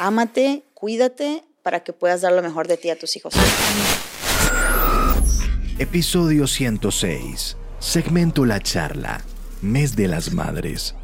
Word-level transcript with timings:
ámate, 0.00 0.64
cuídate 0.72 1.44
para 1.62 1.84
que 1.84 1.92
puedas 1.92 2.22
dar 2.22 2.32
lo 2.32 2.40
mejor 2.40 2.66
de 2.66 2.78
ti 2.78 2.88
a 2.88 2.98
tus 2.98 3.16
hijos. 3.16 3.34
Episodio 5.78 6.46
106. 6.46 7.56
Segmento 7.78 8.46
La 8.46 8.60
Charla. 8.60 9.22
Mes 9.60 9.96
de 9.96 10.08
las 10.08 10.32
Madres. 10.32 10.94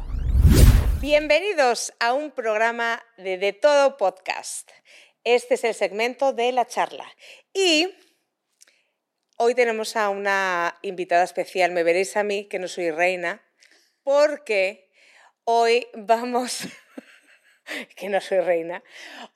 Bienvenidos 0.99 1.93
a 1.99 2.13
un 2.13 2.31
programa 2.31 3.03
de 3.17 3.37
De 3.37 3.53
Todo 3.53 3.97
Podcast. 3.97 4.71
Este 5.23 5.53
es 5.53 5.63
el 5.63 5.75
segmento 5.75 6.33
de 6.33 6.51
la 6.51 6.65
charla. 6.65 7.05
Y 7.53 7.87
hoy 9.37 9.53
tenemos 9.53 9.95
a 9.95 10.09
una 10.09 10.75
invitada 10.81 11.23
especial. 11.23 11.71
Me 11.71 11.83
veréis 11.83 12.17
a 12.17 12.23
mí, 12.23 12.45
que 12.45 12.57
no 12.57 12.67
soy 12.67 12.89
reina, 12.89 13.43
porque 14.03 14.89
hoy 15.43 15.85
vamos... 15.93 16.61
que 17.95 18.09
no 18.09 18.21
soy 18.21 18.39
reina. 18.39 18.83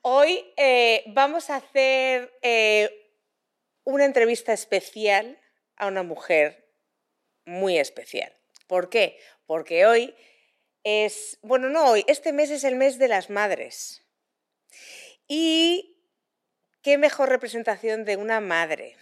Hoy 0.02 0.52
eh, 0.56 1.04
vamos 1.08 1.50
a 1.50 1.56
hacer 1.56 2.32
eh, 2.42 3.10
una 3.84 4.04
entrevista 4.04 4.52
especial 4.52 5.38
a 5.76 5.86
una 5.86 6.02
mujer 6.02 6.68
muy 7.44 7.78
especial. 7.78 8.36
¿Por 8.66 8.88
qué? 8.88 9.18
Porque 9.46 9.86
hoy 9.86 10.14
es, 10.84 11.38
bueno, 11.42 11.68
no 11.68 11.90
hoy, 11.90 12.04
este 12.06 12.32
mes 12.32 12.50
es 12.50 12.64
el 12.64 12.76
mes 12.76 12.98
de 12.98 13.08
las 13.08 13.30
madres. 13.30 14.02
Y 15.28 15.98
qué 16.82 16.98
mejor 16.98 17.28
representación 17.28 18.04
de 18.04 18.16
una 18.16 18.40
madre, 18.40 18.96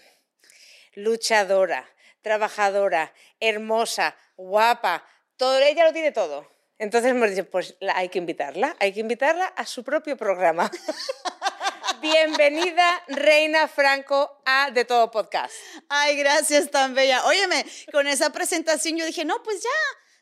luchadora, 0.94 1.88
trabajadora, 2.22 3.14
hermosa, 3.40 4.16
guapa, 4.36 5.06
todo, 5.36 5.58
ella 5.58 5.84
lo 5.84 5.92
tiene 5.92 6.12
todo. 6.12 6.50
Entonces 6.80 7.10
hemos 7.10 7.28
dicho, 7.28 7.44
pues 7.44 7.74
hay 7.94 8.08
que 8.08 8.18
invitarla, 8.18 8.74
hay 8.80 8.94
que 8.94 9.00
invitarla 9.00 9.44
a 9.44 9.66
su 9.66 9.84
propio 9.84 10.16
programa. 10.16 10.70
Bienvenida, 12.00 13.02
Reina 13.06 13.68
Franco, 13.68 14.40
a 14.46 14.70
De 14.70 14.86
Todo 14.86 15.10
Podcast. 15.10 15.52
Ay, 15.90 16.16
gracias, 16.16 16.70
tan 16.70 16.94
bella. 16.94 17.26
Óyeme, 17.26 17.66
con 17.92 18.06
esa 18.06 18.32
presentación 18.32 18.96
yo 18.96 19.04
dije, 19.04 19.26
no, 19.26 19.42
pues 19.42 19.62
ya, 19.62 19.68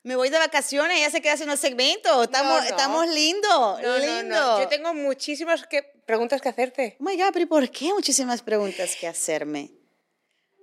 me 0.02 0.16
voy 0.16 0.30
de 0.30 0.38
vacaciones, 0.38 0.98
ya 0.98 1.12
se 1.12 1.22
queda 1.22 1.34
haciendo 1.34 1.52
el 1.52 1.60
segmento. 1.60 2.24
Estamos, 2.24 2.64
estamos 2.64 3.06
lindo, 3.06 3.78
lindo. 4.00 4.58
Yo 4.60 4.66
tengo 4.66 4.92
muchísimas 4.94 5.64
que, 5.64 5.84
preguntas 6.06 6.42
que 6.42 6.48
hacerte. 6.48 6.96
Oh 6.98 7.04
my 7.04 7.16
God, 7.16 7.30
pero 7.34 7.46
¿por 7.46 7.70
qué 7.70 7.94
muchísimas 7.94 8.42
preguntas 8.42 8.96
que 8.96 9.06
hacerme? 9.06 9.70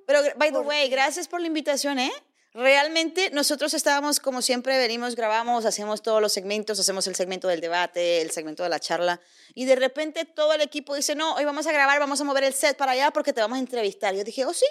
Pero, 0.06 0.20
by 0.36 0.52
the 0.52 0.60
way, 0.60 0.90
gracias 0.90 1.30
por 1.30 1.40
la 1.40 1.48
invitación, 1.48 2.00
¿eh? 2.00 2.12
Realmente 2.56 3.32
nosotros 3.32 3.74
estábamos, 3.74 4.22
como 4.22 4.42
siempre, 4.42 4.78
venimos, 4.78 5.18
grabamos, 5.18 5.66
hacemos 5.66 6.02
todos 6.02 6.22
los 6.22 6.32
segmentos, 6.32 6.80
hacemos 6.80 7.06
el 7.06 7.14
segmento 7.14 7.50
del 7.50 7.60
debate, 7.60 8.22
el 8.22 8.32
segmento 8.32 8.64
de 8.64 8.70
la 8.70 8.80
charla, 8.80 9.20
y 9.54 9.66
de 9.66 9.76
repente 9.76 10.24
todo 10.24 10.54
el 10.54 10.62
equipo 10.62 10.96
dice, 10.96 11.16
no, 11.16 11.36
hoy 11.36 11.44
vamos 11.44 11.68
a 11.68 11.74
grabar, 11.74 12.00
vamos 12.00 12.22
a 12.22 12.24
mover 12.24 12.46
el 12.46 12.54
set 12.54 12.78
para 12.78 12.94
allá 12.94 13.12
porque 13.12 13.34
te 13.34 13.42
vamos 13.42 13.58
a 13.58 13.60
entrevistar. 13.60 14.16
Yo 14.16 14.24
dije, 14.24 14.46
oh, 14.46 14.54
sí. 14.54 14.66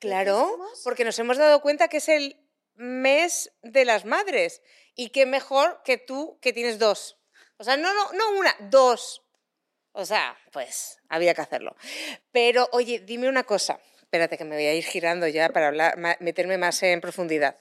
Claro, 0.00 0.58
porque 0.82 1.04
nos 1.04 1.16
hemos 1.20 1.36
dado 1.38 1.62
cuenta 1.62 1.86
que 1.86 1.98
es 1.98 2.08
el 2.08 2.44
mes 2.74 3.52
de 3.62 3.84
las 3.84 4.04
madres, 4.04 4.60
y 4.96 5.10
qué 5.10 5.26
mejor 5.26 5.82
que 5.84 5.96
tú 5.96 6.40
que 6.42 6.52
tienes 6.52 6.80
dos. 6.80 7.18
O 7.58 7.62
sea, 7.62 7.76
no, 7.76 7.94
no, 7.94 8.12
no 8.14 8.30
una, 8.36 8.56
dos. 8.62 9.22
O 9.92 10.04
sea, 10.04 10.36
pues 10.50 10.98
había 11.08 11.34
que 11.34 11.42
hacerlo. 11.42 11.76
Pero, 12.32 12.68
oye, 12.72 12.98
dime 12.98 13.28
una 13.28 13.44
cosa. 13.44 13.78
Espérate 14.10 14.36
que 14.36 14.44
me 14.44 14.56
voy 14.56 14.66
a 14.66 14.74
ir 14.74 14.82
girando 14.82 15.28
ya 15.28 15.50
para 15.50 15.68
hablar, 15.68 15.96
meterme 16.18 16.58
más 16.58 16.82
en 16.82 17.00
profundidad. 17.00 17.56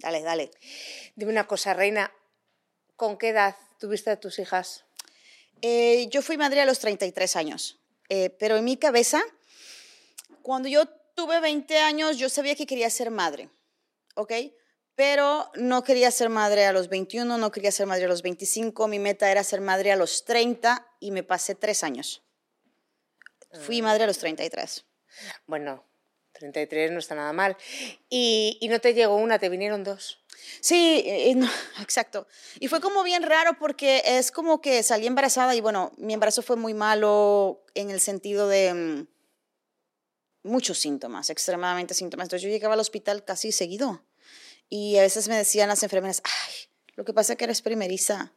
Dale, 0.00 0.20
dale. 0.20 0.50
Dime 1.16 1.32
una 1.32 1.46
cosa, 1.46 1.72
Reina, 1.72 2.12
¿con 2.94 3.16
qué 3.16 3.30
edad 3.30 3.56
tuviste 3.78 4.10
a 4.10 4.20
tus 4.20 4.38
hijas? 4.38 4.84
Eh, 5.62 6.08
yo 6.10 6.20
fui 6.20 6.36
madre 6.36 6.60
a 6.60 6.66
los 6.66 6.78
33 6.78 7.36
años, 7.36 7.80
eh, 8.10 8.28
pero 8.38 8.58
en 8.58 8.64
mi 8.64 8.76
cabeza, 8.76 9.22
cuando 10.42 10.68
yo 10.68 10.84
tuve 11.14 11.40
20 11.40 11.78
años, 11.78 12.18
yo 12.18 12.28
sabía 12.28 12.54
que 12.54 12.66
quería 12.66 12.90
ser 12.90 13.10
madre, 13.10 13.48
¿ok? 14.14 14.30
Pero 14.94 15.50
no 15.54 15.84
quería 15.84 16.10
ser 16.10 16.28
madre 16.28 16.66
a 16.66 16.74
los 16.74 16.90
21, 16.90 17.38
no 17.38 17.50
quería 17.50 17.72
ser 17.72 17.86
madre 17.86 18.04
a 18.04 18.08
los 18.08 18.20
25, 18.20 18.88
mi 18.88 18.98
meta 18.98 19.30
era 19.30 19.42
ser 19.42 19.62
madre 19.62 19.90
a 19.90 19.96
los 19.96 20.26
30 20.26 20.86
y 21.00 21.12
me 21.12 21.22
pasé 21.22 21.54
tres 21.54 21.82
años. 21.82 22.22
Fui 23.52 23.80
ah. 23.80 23.84
madre 23.84 24.04
a 24.04 24.06
los 24.06 24.18
33. 24.18 24.84
Bueno, 25.46 25.84
33 26.32 26.90
no 26.90 26.98
está 26.98 27.14
nada 27.14 27.32
mal. 27.32 27.56
Y, 28.08 28.58
no 28.68 28.80
te 28.80 28.94
llegó 28.94 29.16
una, 29.16 29.38
te 29.38 29.48
vinieron 29.48 29.84
dos. 29.84 30.24
Sí, 30.60 31.04
exacto. 31.80 32.26
Y 32.58 32.68
fue 32.68 32.80
como 32.80 33.02
bien 33.02 33.22
raro 33.22 33.56
porque 33.58 34.02
es 34.04 34.30
como 34.32 34.60
que 34.60 34.82
salí 34.82 35.06
embarazada 35.06 35.54
y 35.54 35.60
bueno, 35.60 35.92
mi 35.98 36.14
embarazo 36.14 36.42
fue 36.42 36.56
muy 36.56 36.74
malo 36.74 37.64
en 37.74 37.90
el 37.90 38.00
sentido 38.00 38.48
de 38.48 38.74
mm, 38.74 39.06
muchos 40.42 40.78
síntomas, 40.78 41.30
extremadamente 41.30 41.94
síntomas. 41.94 42.26
Entonces 42.26 42.42
yo 42.42 42.50
llegaba 42.50 42.74
al 42.74 42.80
hospital 42.80 43.24
casi 43.24 43.52
seguido 43.52 44.04
y 44.68 44.96
a 44.96 45.02
veces 45.02 45.28
me 45.28 45.36
decían 45.36 45.68
las 45.68 45.82
enfermeras, 45.82 46.22
ay, 46.24 46.54
lo 46.94 47.04
que 47.04 47.12
pasa 47.12 47.34
es 47.34 47.38
que 47.38 47.44
eres 47.44 47.62
primeriza. 47.62 48.32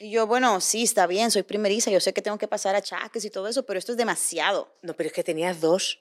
Y 0.00 0.10
yo, 0.10 0.26
bueno, 0.26 0.60
sí, 0.60 0.82
está 0.82 1.06
bien, 1.06 1.30
soy 1.30 1.42
primeriza, 1.42 1.90
yo 1.90 2.00
sé 2.00 2.12
que 2.12 2.22
tengo 2.22 2.36
que 2.36 2.48
pasar 2.48 2.76
a 2.76 2.82
chaques 2.82 3.24
y 3.24 3.30
todo 3.30 3.48
eso, 3.48 3.64
pero 3.64 3.78
esto 3.78 3.92
es 3.92 3.98
demasiado. 3.98 4.74
No, 4.82 4.94
pero 4.94 5.08
es 5.08 5.12
que 5.12 5.24
tenías 5.24 5.60
dos. 5.60 6.00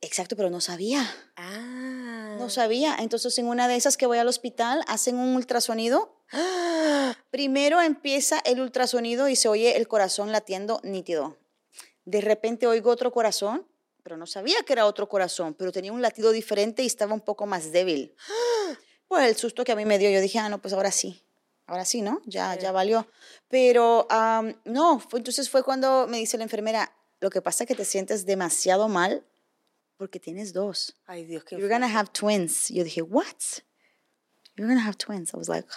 Exacto, 0.00 0.36
pero 0.36 0.50
no 0.50 0.60
sabía. 0.60 1.10
Ah. 1.36 2.36
No 2.38 2.50
sabía. 2.50 2.96
Entonces, 3.00 3.36
en 3.38 3.46
una 3.46 3.66
de 3.66 3.76
esas 3.76 3.96
que 3.96 4.06
voy 4.06 4.18
al 4.18 4.28
hospital, 4.28 4.84
hacen 4.86 5.16
un 5.16 5.34
ultrasonido. 5.34 6.22
Primero 7.30 7.80
empieza 7.80 8.40
el 8.44 8.60
ultrasonido 8.60 9.28
y 9.28 9.36
se 9.36 9.48
oye 9.48 9.76
el 9.76 9.88
corazón 9.88 10.30
latiendo 10.30 10.80
nítido. 10.84 11.38
De 12.04 12.20
repente 12.20 12.66
oigo 12.66 12.90
otro 12.90 13.10
corazón, 13.10 13.66
pero 14.02 14.16
no 14.16 14.26
sabía 14.26 14.62
que 14.62 14.74
era 14.74 14.86
otro 14.86 15.08
corazón, 15.08 15.54
pero 15.54 15.72
tenía 15.72 15.92
un 15.92 16.02
latido 16.02 16.30
diferente 16.30 16.82
y 16.82 16.86
estaba 16.86 17.14
un 17.14 17.20
poco 17.20 17.46
más 17.46 17.72
débil. 17.72 18.14
Pues 19.08 19.26
el 19.26 19.36
susto 19.36 19.64
que 19.64 19.72
a 19.72 19.76
mí 19.76 19.86
me 19.86 19.98
dio, 19.98 20.10
yo 20.10 20.20
dije, 20.20 20.38
ah, 20.38 20.50
no, 20.50 20.58
pues 20.60 20.74
ahora 20.74 20.92
sí 20.92 21.22
ahora 21.68 21.84
sí, 21.84 22.02
¿no? 22.02 22.20
Ya, 22.24 22.56
ya 22.56 22.72
valió. 22.72 23.06
Pero 23.48 24.08
no, 24.64 25.00
entonces 25.12 25.48
fue 25.48 25.62
cuando 25.62 26.06
me 26.08 26.16
dice 26.16 26.36
la 26.36 26.44
enfermera, 26.44 26.92
lo 27.20 27.30
que 27.30 27.40
pasa 27.40 27.64
es 27.64 27.68
que 27.68 27.74
te 27.74 27.84
sientes 27.84 28.26
demasiado 28.26 28.88
mal 28.88 29.24
porque 29.96 30.18
tienes 30.18 30.52
dos. 30.52 30.96
Ay, 31.06 31.24
Dios, 31.24 31.44
qué 31.44 31.56
You're 31.56 31.68
gonna 31.68 31.98
have 31.98 32.10
twins. 32.12 32.68
Yo 32.68 32.84
dije, 32.84 33.02
what? 33.02 33.62
You're 34.56 34.72
gonna 34.72 34.84
have 34.86 34.96
twins. 34.96 35.32
I 35.34 35.36
was 35.36 35.48
like, 35.48 35.68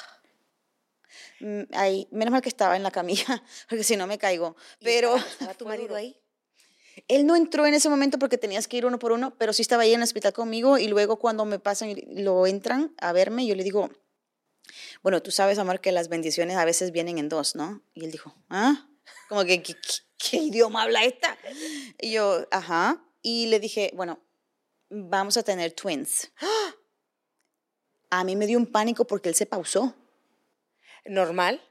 mm, 1.40 1.63
Ay, 1.74 2.08
menos 2.12 2.31
mal 2.31 2.41
que 2.41 2.50
estaba 2.50 2.75
en 2.75 2.84
la 2.84 2.91
camilla, 2.91 3.44
porque 3.69 3.84
si 3.84 3.97
no 3.97 4.08
me 4.08 4.18
caigo. 4.18 4.56
Pero 4.81 5.18
¿Estaba 5.18 5.53
tu 5.58 5.66
marido 5.66 5.96
ahí? 5.96 6.18
Él 7.08 7.25
no 7.25 7.35
entró 7.35 7.66
en 7.66 7.73
ese 7.73 7.90
momento 7.90 8.19
porque 8.19 8.38
tenías 8.38 8.68
que 8.68 8.78
ir 8.78 8.85
uno 8.85 9.00
por 9.00 9.12
uno, 9.12 9.34
pero 9.38 9.53
sí 9.53 9.62
estaba 9.62 9.84
ahí 9.84 9.94
en 9.94 10.02
el 10.02 10.03
hospital 10.03 10.34
conmigo 10.34 10.78
y 10.78 10.88
luego 10.88 11.18
cuando 11.18 11.46
me 11.46 11.58
pasan 11.58 11.90
y 11.90 12.22
lo 12.22 12.46
entran 12.46 12.94
a 13.00 13.13
verme, 13.13 13.47
yo 13.47 13.56
le 13.56 13.63
digo, 13.63 13.90
bueno, 15.03 15.22
tú 15.22 15.31
sabes, 15.31 15.57
amor, 15.57 15.81
que 15.81 15.91
las 15.91 16.09
bendiciones 16.09 16.57
a 16.57 16.66
veces 16.66 16.91
vienen 16.91 17.17
en 17.17 17.29
dos, 17.29 17.56
¿no? 17.56 17.81
Y 17.94 18.06
él 18.06 18.12
dijo, 18.12 18.35
¿ah? 18.50 18.88
Como 19.29 19.44
que, 19.45 19.63
¿qué, 19.63 20.38
idioma 20.38 20.84
habla 20.84 21.03
esta? 21.03 21.38
Y 22.00 22.12
yo, 22.12 22.47
ajá. 22.51 23.03
Y 23.22 23.47
le 23.47 23.59
dije, 23.59 23.91
bueno, 23.95 24.19
vamos 24.90 25.38
a 25.38 25.44
tener 25.44 25.72
twins. 25.72 26.31
A 28.13 28.25
mí 28.25 28.35
me 28.35 28.45
dio 28.45 28.57
un 28.57 28.66
pánico 28.66 29.06
porque 29.06 29.29
él 29.29 29.35
se 29.35 29.45
pausó. 29.45 29.95
¿Normal? 31.06 31.61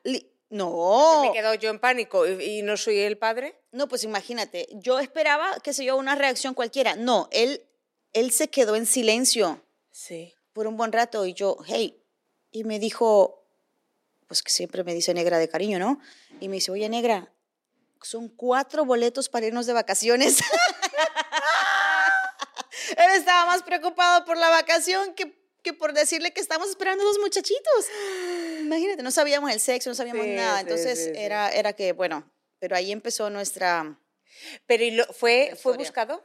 no. 0.49 1.21
¿Me 1.21 1.29
he 1.29 1.33
quedado 1.33 1.55
yo 1.55 1.69
en 1.69 1.79
pánico 1.79 2.27
y, 2.27 2.63
no 2.63 2.79
soy 2.79 2.99
el 2.99 3.19
padre? 3.19 3.61
No, 3.73 3.89
pues 3.89 4.05
imagínate, 4.05 4.67
yo 4.73 4.99
esperaba, 4.99 5.59
qué 5.63 5.75
sé 5.75 5.85
yo, 5.85 5.97
una 5.97 6.15
reacción 6.15 6.55
cualquiera. 6.55 6.97
No, 6.97 7.29
él, 7.31 7.69
él 8.15 8.33
se 8.33 8.49
quedó 8.49 8.75
en 8.75 8.87
silencio. 8.87 9.63
Sí. 9.91 10.35
Por 10.55 10.67
un 10.67 10.79
buen 10.79 10.93
rato 10.93 11.27
y 11.27 11.35
yo, 11.35 11.59
hey, 11.67 12.00
y 12.51 12.65
me 12.65 12.79
dijo, 12.79 13.47
pues 14.27 14.43
que 14.43 14.51
siempre 14.51 14.85
me 14.85 14.95
dice 14.95 15.15
negra 15.15 15.39
de 15.39 15.49
cariño, 15.49 15.79
¿no? 15.79 16.01
Y 16.41 16.49
me 16.49 16.57
dice, 16.57 16.71
oye, 16.71 16.89
negra, 16.89 17.33
son 18.03 18.29
cuatro 18.29 18.85
boletos 18.85 19.29
para 19.29 19.47
irnos 19.47 19.67
de 19.67 19.73
vacaciones. 19.73 20.39
Él 22.97 23.11
estaba 23.15 23.47
más 23.47 23.63
preocupado 23.63 24.25
por 24.25 24.37
la 24.37 24.49
vacación 24.49 25.15
que, 25.15 25.39
que 25.63 25.73
por 25.73 25.93
decirle 25.93 26.33
que 26.33 26.41
estamos 26.41 26.69
esperando 26.69 27.05
dos 27.05 27.19
muchachitos. 27.19 27.87
Imagínate, 28.61 29.03
no 29.03 29.11
sabíamos 29.11 29.51
el 29.51 29.61
sexo, 29.61 29.91
no 29.91 29.95
sabíamos 29.95 30.27
nada. 30.27 30.61
Entonces 30.61 31.11
era, 31.15 31.51
era 31.51 31.73
que, 31.73 31.93
bueno, 31.93 32.31
pero 32.59 32.77
ahí 32.77 32.93
empezó 32.93 33.31
nuestra... 33.31 33.99
¿Pero 34.67 34.85
y 34.85 34.93
lo, 34.93 35.05
fue, 35.07 35.57
fue 35.61 35.77
buscado? 35.77 36.25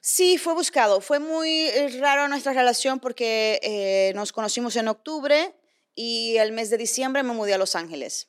Sí, 0.00 0.38
fue 0.38 0.54
buscado. 0.54 1.00
Fue 1.00 1.18
muy 1.18 1.68
eh, 1.68 1.88
raro 2.00 2.28
nuestra 2.28 2.52
relación 2.52 3.00
porque 3.00 3.60
eh, 3.62 4.12
nos 4.14 4.32
conocimos 4.32 4.76
en 4.76 4.88
octubre 4.88 5.54
y 5.94 6.36
el 6.36 6.52
mes 6.52 6.70
de 6.70 6.78
diciembre 6.78 7.22
me 7.22 7.32
mudé 7.32 7.54
a 7.54 7.58
Los 7.58 7.74
Ángeles. 7.74 8.28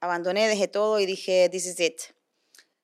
Abandoné, 0.00 0.46
dejé 0.46 0.68
todo 0.68 1.00
y 1.00 1.06
dije, 1.06 1.48
this 1.50 1.66
is 1.66 1.80
it. 1.80 2.00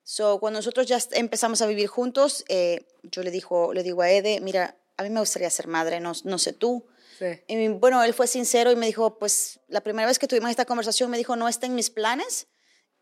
So, 0.03 0.39
cuando 0.39 0.59
nosotros 0.59 0.85
ya 0.85 0.99
empezamos 1.11 1.61
a 1.61 1.67
vivir 1.67 1.87
juntos, 1.87 2.45
eh, 2.47 2.85
yo 3.03 3.23
le, 3.23 3.31
dijo, 3.31 3.73
le 3.73 3.83
digo 3.83 4.01
a 4.01 4.11
Ede, 4.11 4.39
mira, 4.39 4.77
a 4.97 5.03
mí 5.03 5.09
me 5.09 5.19
gustaría 5.19 5.49
ser 5.49 5.67
madre, 5.67 5.99
no, 5.99 6.13
no 6.23 6.37
sé 6.37 6.53
tú. 6.53 6.85
Y 7.47 7.67
bueno, 7.69 8.03
él 8.03 8.13
fue 8.13 8.27
sincero 8.27 8.71
y 8.71 8.75
me 8.75 8.85
dijo, 8.85 9.17
pues 9.17 9.59
la 9.67 9.81
primera 9.81 10.07
vez 10.07 10.19
que 10.19 10.27
tuvimos 10.27 10.49
esta 10.49 10.65
conversación 10.65 11.09
me 11.09 11.17
dijo, 11.17 11.35
no 11.35 11.47
está 11.47 11.65
en 11.65 11.75
mis 11.75 11.89
planes, 11.89 12.47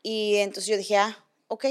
Y 0.03 0.35
entonces 0.35 0.67
yo 0.67 0.77
dije, 0.77 0.97
ah, 0.97 1.25
ok, 1.47 1.65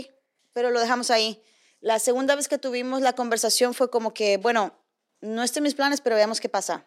pero 0.53 0.71
lo 0.71 0.81
dejamos 0.81 1.11
ahí. 1.11 1.43
La 1.83 1.99
segunda 1.99 2.37
vez 2.37 2.47
que 2.47 2.59
tuvimos 2.59 3.03
la 3.03 3.13
conversación 3.15 3.75
fue 3.75 3.91
como 3.91 4.15
que, 4.15 4.37
bueno, 4.37 4.73
no 5.21 5.43
estén 5.43 5.65
mis 5.65 5.75
planes, 5.75 6.01
pero 6.01 6.15
veamos 6.15 6.41
qué 6.41 6.49
pasa. 6.49 6.87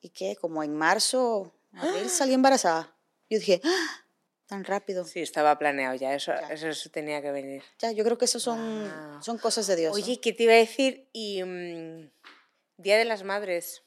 ¿Y 0.00 0.10
qué? 0.10 0.36
Como 0.36 0.62
en 0.62 0.74
marzo, 0.76 1.52
abril 1.72 2.08
salí 2.08 2.32
embarazada. 2.32 2.96
Yo 3.28 3.38
dije, 3.40 3.60
¡Ah! 3.64 4.04
tan 4.46 4.64
rápido. 4.64 5.04
Sí, 5.04 5.20
estaba 5.20 5.58
planeado 5.58 5.96
ya, 5.96 6.14
eso, 6.14 6.32
eso, 6.32 6.68
eso 6.68 6.90
tenía 6.90 7.20
que 7.20 7.32
venir. 7.32 7.64
Ya, 7.80 7.90
yo 7.90 8.04
creo 8.04 8.16
que 8.16 8.26
eso 8.26 8.38
son, 8.38 8.58
Wow. 8.88 9.22
son 9.22 9.38
cosas 9.38 9.66
de 9.66 9.74
Dios. 9.74 9.96
¿no? 9.98 10.02
Oye, 10.02 10.20
¿qué 10.20 10.32
te 10.32 10.44
iba 10.44 10.52
a 10.52 10.56
decir? 10.56 11.08
Y 11.12 11.42
mm, 11.42 12.10
Día 12.76 12.98
de 12.98 13.04
las 13.04 13.24
Madres, 13.24 13.82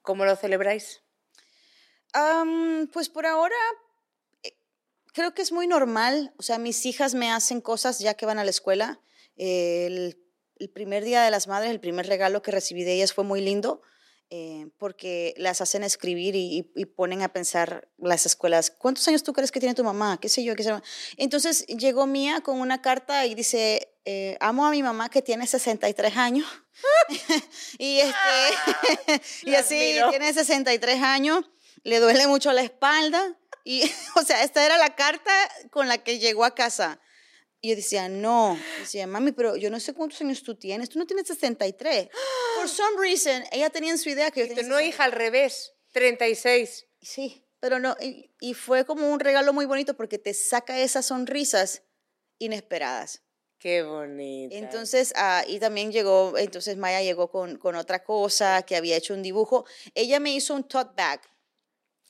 ¿cómo 0.00 0.24
lo 0.24 0.36
celebráis? 0.36 1.02
Pues 2.92 3.08
por 3.10 3.26
ahora 3.26 3.56
creo 5.12 5.34
que 5.34 5.42
es 5.42 5.52
muy 5.52 5.66
normal. 5.66 6.32
O 6.38 6.42
sea, 6.42 6.58
mis 6.58 6.84
hijas 6.86 7.14
me 7.14 7.30
hacen 7.30 7.60
cosas 7.60 7.98
ya 7.98 8.14
que 8.14 8.26
van 8.26 8.38
a 8.38 8.44
la 8.44 8.50
escuela. 8.50 9.00
El, 9.36 10.18
el 10.56 10.70
primer 10.70 11.04
día 11.04 11.22
de 11.22 11.30
las 11.30 11.46
madres, 11.48 11.70
el 11.70 11.80
primer 11.80 12.06
regalo 12.06 12.42
que 12.42 12.50
recibí 12.50 12.84
de 12.84 12.94
ellas 12.94 13.12
fue 13.12 13.24
muy 13.24 13.40
lindo. 13.40 13.82
eh, 14.32 14.68
porque 14.78 15.34
las 15.38 15.60
hacen 15.60 15.82
escribir 15.82 16.36
y, 16.36 16.58
y- 16.60 16.72
y 16.76 16.84
ponen 16.84 17.20
a 17.22 17.32
pensar 17.32 17.88
las 17.98 18.26
escuelas, 18.26 18.70
¿cuántos 18.70 19.08
años 19.08 19.24
tú 19.24 19.32
crees 19.32 19.50
que 19.50 19.58
tiene 19.58 19.74
tu 19.74 19.82
mamá? 19.82 20.18
¿Qué 20.20 20.28
sé 20.28 20.44
yo? 20.44 20.54
¿Qué 20.54 20.62
sé 20.62 20.68
yo? 20.68 20.80
Entonces 21.16 21.66
llegó 21.66 22.06
Mía 22.06 22.40
con 22.40 22.60
una 22.60 22.80
carta 22.80 23.26
y 23.26 23.34
dice, 23.34 23.90
eh, 24.04 24.36
amo 24.38 24.64
a 24.66 24.70
mi 24.70 24.84
mamá 24.84 25.08
que 25.08 25.20
tiene 25.20 25.48
63 25.48 26.16
años. 26.16 26.46
y, 27.78 27.98
este, 27.98 29.20
y 29.50 29.54
así 29.56 29.96
tiene 30.10 30.32
63 30.32 31.02
años, 31.02 31.44
le 31.82 31.98
duele 31.98 32.28
mucho 32.28 32.52
la 32.52 32.62
espalda. 32.62 33.36
Y, 33.70 33.82
o 34.16 34.22
sea, 34.22 34.42
esta 34.42 34.66
era 34.66 34.76
la 34.78 34.96
carta 34.96 35.32
con 35.70 35.86
la 35.86 35.98
que 35.98 36.18
llegó 36.18 36.44
a 36.44 36.56
casa. 36.56 37.00
Y 37.60 37.68
yo 37.68 37.76
decía, 37.76 38.08
no. 38.08 38.58
Decía, 38.80 39.06
mami, 39.06 39.30
pero 39.30 39.54
yo 39.54 39.70
no 39.70 39.78
sé 39.78 39.94
cuántos 39.94 40.20
años 40.22 40.42
tú 40.42 40.56
tienes. 40.56 40.88
Tú 40.88 40.98
no 40.98 41.06
tienes 41.06 41.28
63. 41.28 42.08
For 42.56 42.68
some 42.68 42.98
reason, 42.98 43.44
ella 43.52 43.70
tenía 43.70 43.92
en 43.92 43.98
su 43.98 44.08
idea 44.08 44.32
que 44.32 44.40
yo 44.40 44.54
tenía 44.54 44.68
No, 44.68 44.80
hija, 44.80 45.04
al 45.04 45.12
revés, 45.12 45.74
36. 45.92 46.88
Sí, 47.00 47.46
pero 47.60 47.78
no, 47.78 47.96
y, 48.00 48.34
y 48.40 48.54
fue 48.54 48.84
como 48.84 49.08
un 49.08 49.20
regalo 49.20 49.52
muy 49.52 49.66
bonito 49.66 49.94
porque 49.94 50.18
te 50.18 50.34
saca 50.34 50.80
esas 50.80 51.06
sonrisas 51.06 51.82
inesperadas. 52.38 53.22
Qué 53.60 53.84
bonito. 53.84 54.56
Entonces, 54.56 55.12
ah, 55.14 55.44
y 55.46 55.60
también 55.60 55.92
llegó, 55.92 56.36
entonces 56.38 56.76
Maya 56.76 57.02
llegó 57.02 57.30
con, 57.30 57.56
con 57.56 57.76
otra 57.76 58.02
cosa, 58.02 58.62
que 58.62 58.74
había 58.74 58.96
hecho 58.96 59.14
un 59.14 59.22
dibujo. 59.22 59.64
Ella 59.94 60.18
me 60.18 60.32
hizo 60.32 60.54
un 60.54 60.64
tote 60.64 60.94
bag 60.96 61.20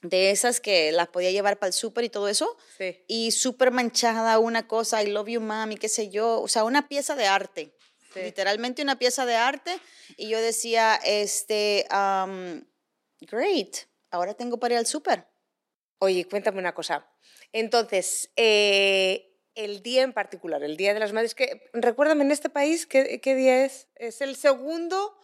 de 0.03 0.31
esas 0.31 0.61
que 0.61 0.93
las 0.93 1.09
podía 1.09 1.31
llevar 1.31 1.59
para 1.59 1.69
el 1.69 1.73
súper 1.73 2.05
y 2.05 2.09
todo 2.09 2.29
eso. 2.29 2.57
Sí. 2.79 3.05
Y 3.07 3.31
súper 3.33 3.71
manchada, 3.71 4.39
una 4.39 4.67
cosa, 4.67 5.03
I 5.03 5.07
love 5.09 5.29
you, 5.29 5.41
mami, 5.41 5.77
qué 5.77 5.89
sé 5.89 6.09
yo. 6.09 6.41
O 6.41 6.49
sea, 6.49 6.65
una 6.65 6.89
pieza 6.89 7.15
de 7.17 7.27
arte. 7.27 7.75
Sí. 8.15 8.21
Literalmente 8.23 8.83
una 8.83 8.99
pieza 8.99 9.27
de 9.27 9.37
arte. 9.37 9.79
Y 10.17 10.29
yo 10.29 10.41
decía, 10.41 10.99
este, 11.05 11.87
um, 11.91 12.65
great, 13.21 13.77
ahora 14.11 14.35
tengo 14.35 14.59
para 14.59 14.75
ir 14.75 14.79
al 14.79 14.87
súper. 14.87 15.27
Oye, 15.99 16.25
cuéntame 16.27 16.59
una 16.59 16.75
cosa. 16.75 17.07
Entonces, 17.53 18.31
eh, 18.37 19.37
el 19.55 19.83
día 19.83 20.03
en 20.03 20.13
particular, 20.13 20.63
el 20.63 20.77
Día 20.77 20.95
de 20.95 21.01
las 21.01 21.13
Madres, 21.13 21.35
que 21.35 21.69
recuérdame 21.73 22.25
en 22.25 22.31
este 22.31 22.49
país 22.49 22.87
qué, 22.87 23.21
qué 23.21 23.35
día 23.35 23.65
es. 23.65 23.89
Es 23.97 24.21
el 24.23 24.37
segundo 24.37 25.17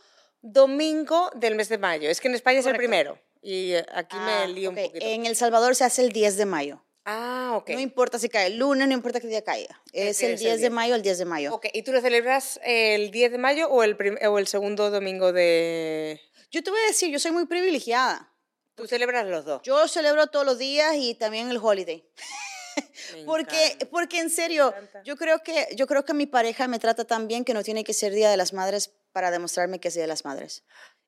domingo 0.42 1.30
del 1.34 1.54
mes 1.54 1.68
de 1.68 1.78
mayo. 1.78 2.10
Es 2.10 2.20
que 2.20 2.28
en 2.28 2.34
España 2.34 2.58
es 2.58 2.66
el 2.66 2.72
Correcto. 2.72 2.90
primero. 2.90 3.25
Y 3.46 3.74
eh, 3.74 3.86
aquí 3.92 4.16
Ah, 4.18 4.44
me 4.48 4.52
lío 4.52 4.70
ok. 4.70 4.76
un 4.76 4.82
poquito. 4.86 5.06
En 5.06 5.24
El 5.24 5.36
Salvador 5.36 5.76
se 5.76 5.84
hace 5.84 6.02
el 6.02 6.10
10 6.10 6.36
de 6.36 6.46
mayo. 6.46 6.82
Ah, 7.04 7.52
ok. 7.54 7.70
No 7.70 7.78
importa 7.78 8.18
si 8.18 8.28
cae 8.28 8.48
el 8.48 8.56
lunes, 8.56 8.88
no 8.88 8.94
importa 8.94 9.20
qué 9.20 9.28
día 9.28 9.44
caiga. 9.44 9.80
Es 9.92 10.20
el 10.24 10.32
es 10.32 10.40
el 10.40 10.44
10 10.46 10.52
de 10.54 10.58
10. 10.62 10.72
mayo, 10.72 10.94
el 10.96 11.02
10 11.02 11.18
de 11.18 11.24
mayo. 11.26 11.54
Ok, 11.54 11.66
¿y 11.72 11.82
tú 11.82 11.92
lo 11.92 12.00
celebras 12.00 12.58
el 12.64 13.12
10 13.12 13.30
de 13.30 13.38
mayo 13.38 13.68
o 13.68 13.84
el, 13.84 13.96
o 14.26 14.38
el 14.40 14.48
segundo 14.48 14.90
domingo 14.90 15.32
de...? 15.32 16.20
Yo 16.50 16.64
te 16.64 16.70
voy 16.70 16.80
a 16.80 16.86
decir, 16.88 17.10
yo 17.12 17.20
soy 17.20 17.30
muy 17.30 17.46
privilegiada. 17.46 18.32
Tú 18.74 18.88
celebras 18.88 19.24
los 19.26 19.44
dos. 19.44 19.62
Yo 19.62 19.86
celebro 19.86 20.26
todos 20.26 20.44
los 20.44 20.58
días 20.58 20.96
y 20.96 21.14
también 21.14 21.48
el 21.48 21.58
holiday. 21.58 22.04
Porque, 23.24 23.78
porque 23.90 24.18
en 24.20 24.28
serio, 24.28 24.74
yo 25.04 25.16
creo, 25.16 25.42
que, 25.42 25.68
yo 25.76 25.86
creo 25.86 26.04
que 26.04 26.12
mi 26.12 26.26
pareja 26.26 26.68
me 26.68 26.78
trata 26.78 27.04
tan 27.06 27.26
bien 27.28 27.44
que 27.44 27.54
no 27.54 27.62
tiene 27.62 27.84
que 27.84 27.94
ser 27.94 28.12
Día 28.12 28.28
de 28.30 28.36
las 28.36 28.52
Madres 28.52 28.90
para 29.12 29.30
demostrarme 29.30 29.78
que 29.80 29.88
es 29.88 29.94
Día 29.94 30.02
de 30.02 30.08
las 30.08 30.24
Madres. 30.26 30.64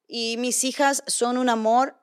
Y 0.06 0.36
mis 0.38 0.64
hijas 0.64 1.02
son 1.06 1.36
un 1.36 1.48
amor 1.50 1.96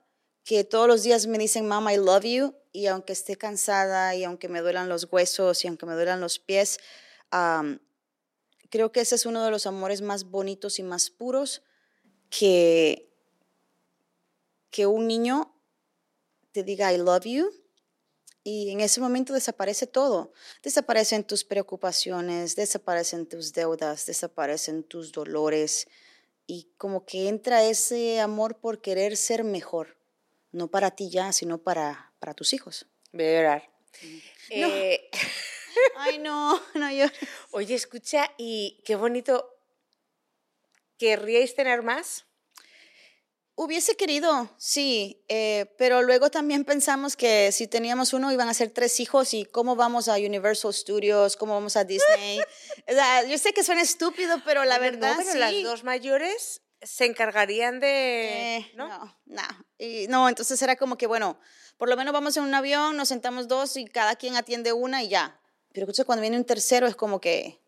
que 0.46 0.64
todos 0.64 0.88
los 0.88 1.02
días 1.02 1.26
me 1.26 1.40
dicen, 1.40 1.68
Mama, 1.68 1.92
I 1.92 1.98
love 1.98 2.24
you. 2.24 2.56
Y 2.72 2.86
aunque 2.86 3.14
esté 3.14 3.36
cansada 3.36 4.16
y 4.16 4.24
aunque 4.24 4.48
me 4.48 4.62
duelan 4.62 4.88
los 4.88 5.12
huesos 5.12 5.66
y 5.66 5.68
aunque 5.68 5.88
me 5.88 5.96
duelan 5.96 6.22
los 6.22 6.38
pies, 6.38 6.78
creo 8.70 8.92
que 8.92 9.02
ese 9.02 9.16
es 9.16 9.26
uno 9.26 9.44
de 9.44 9.50
los 9.50 9.66
amores 9.66 10.02
más 10.02 10.26
bonitos 10.26 10.78
y 10.78 10.84
más 10.84 11.10
puros 11.10 11.64
que, 12.30 13.12
que 14.70 14.86
un 14.86 15.08
niño 15.08 15.60
te 16.52 16.64
diga, 16.64 16.94
I 16.94 16.98
love 16.98 17.26
you. 17.26 17.50
Y 18.44 18.70
en 18.70 18.82
ese 18.82 19.02
momento 19.02 19.34
desaparece 19.34 19.88
todo. 19.88 20.32
Desaparecen 20.62 21.24
tus 21.24 21.44
preocupaciones, 21.44 22.56
desaparecen 22.56 23.26
tus 23.26 23.52
deudas, 23.54 24.06
desaparecen 24.06 24.84
tus 24.84 25.12
dolores. 25.12 25.88
Y 26.46 26.72
como 26.78 27.04
que 27.04 27.30
entra 27.30 27.64
ese 27.64 28.20
amor 28.20 28.60
por 28.60 28.80
querer 28.82 29.18
ser 29.18 29.44
mejor. 29.44 30.05
No 30.56 30.70
para 30.70 30.92
ti 30.92 31.10
ya, 31.10 31.34
sino 31.34 31.58
para, 31.58 32.14
para 32.20 32.34
tus 32.34 32.54
hijos. 32.54 32.86
Voy 33.12 33.26
a 33.26 33.32
llorar. 33.34 33.70
No. 34.56 34.68
Eh, 34.70 35.10
Ay, 35.98 36.18
no, 36.20 36.62
no 36.76 36.90
yo. 36.94 37.08
oye, 37.52 37.76
escucha, 37.76 38.32
y 38.38 38.82
qué 38.86 38.96
bonito. 38.96 39.52
¿Querríais 40.98 41.56
tener 41.56 41.84
más? 41.84 42.24
Hubiese 43.58 43.98
querido, 43.98 44.50
sí, 44.58 45.26
eh, 45.28 45.66
pero 45.78 46.02
luego 46.04 46.30
también 46.30 46.64
pensamos 46.64 47.18
que 47.18 47.52
si 47.52 47.68
teníamos 47.68 48.14
uno 48.14 48.32
iban 48.32 48.48
a 48.48 48.54
ser 48.54 48.70
tres 48.70 49.00
hijos 49.02 49.34
y 49.34 49.44
cómo 49.44 49.76
vamos 49.76 50.08
a 50.08 50.16
Universal 50.16 50.74
Studios, 50.74 51.36
cómo 51.36 51.54
vamos 51.54 51.76
a 51.76 51.84
Disney. 51.84 52.40
O 52.88 52.94
sea, 52.94 53.24
yo 53.26 53.38
sé 53.38 53.52
que 53.52 53.64
suena 53.64 53.82
estúpido, 53.82 54.42
pero 54.46 54.64
la 54.64 54.78
Bueno, 54.78 54.98
no, 54.98 55.02
verdad 55.02 55.16
pero 55.18 55.32
sí. 55.34 55.38
las 55.38 55.64
dos 55.64 55.84
mayores 55.84 56.62
se 56.82 57.06
encargarían 57.06 57.80
de... 57.80 58.58
Eh, 58.58 58.72
¿no? 58.76 58.88
no, 58.88 59.18
no. 59.26 59.44
Y 59.78 60.08
no, 60.08 60.30
entonces 60.30 60.62
era 60.62 60.76
como 60.76 60.98
que, 60.98 61.08
bueno, 61.08 61.40
por 61.78 61.90
lo 61.90 61.98
menos 61.98 62.14
vamos 62.14 62.38
en 62.38 62.44
un 62.44 62.54
avión, 62.54 62.96
nos 62.96 63.10
sentamos 63.10 63.48
dos 63.48 63.78
y 63.78 63.86
cada 63.86 64.16
quien 64.16 64.36
atiende 64.36 64.74
una 64.74 65.04
y 65.04 65.10
ya. 65.10 65.40
Pero 65.72 65.84
entonces 65.84 66.06
cuando 66.06 66.22
viene 66.22 66.38
un 66.38 66.46
tercero 66.46 66.88
es 66.88 66.96
como 66.96 67.20
que, 67.20 67.62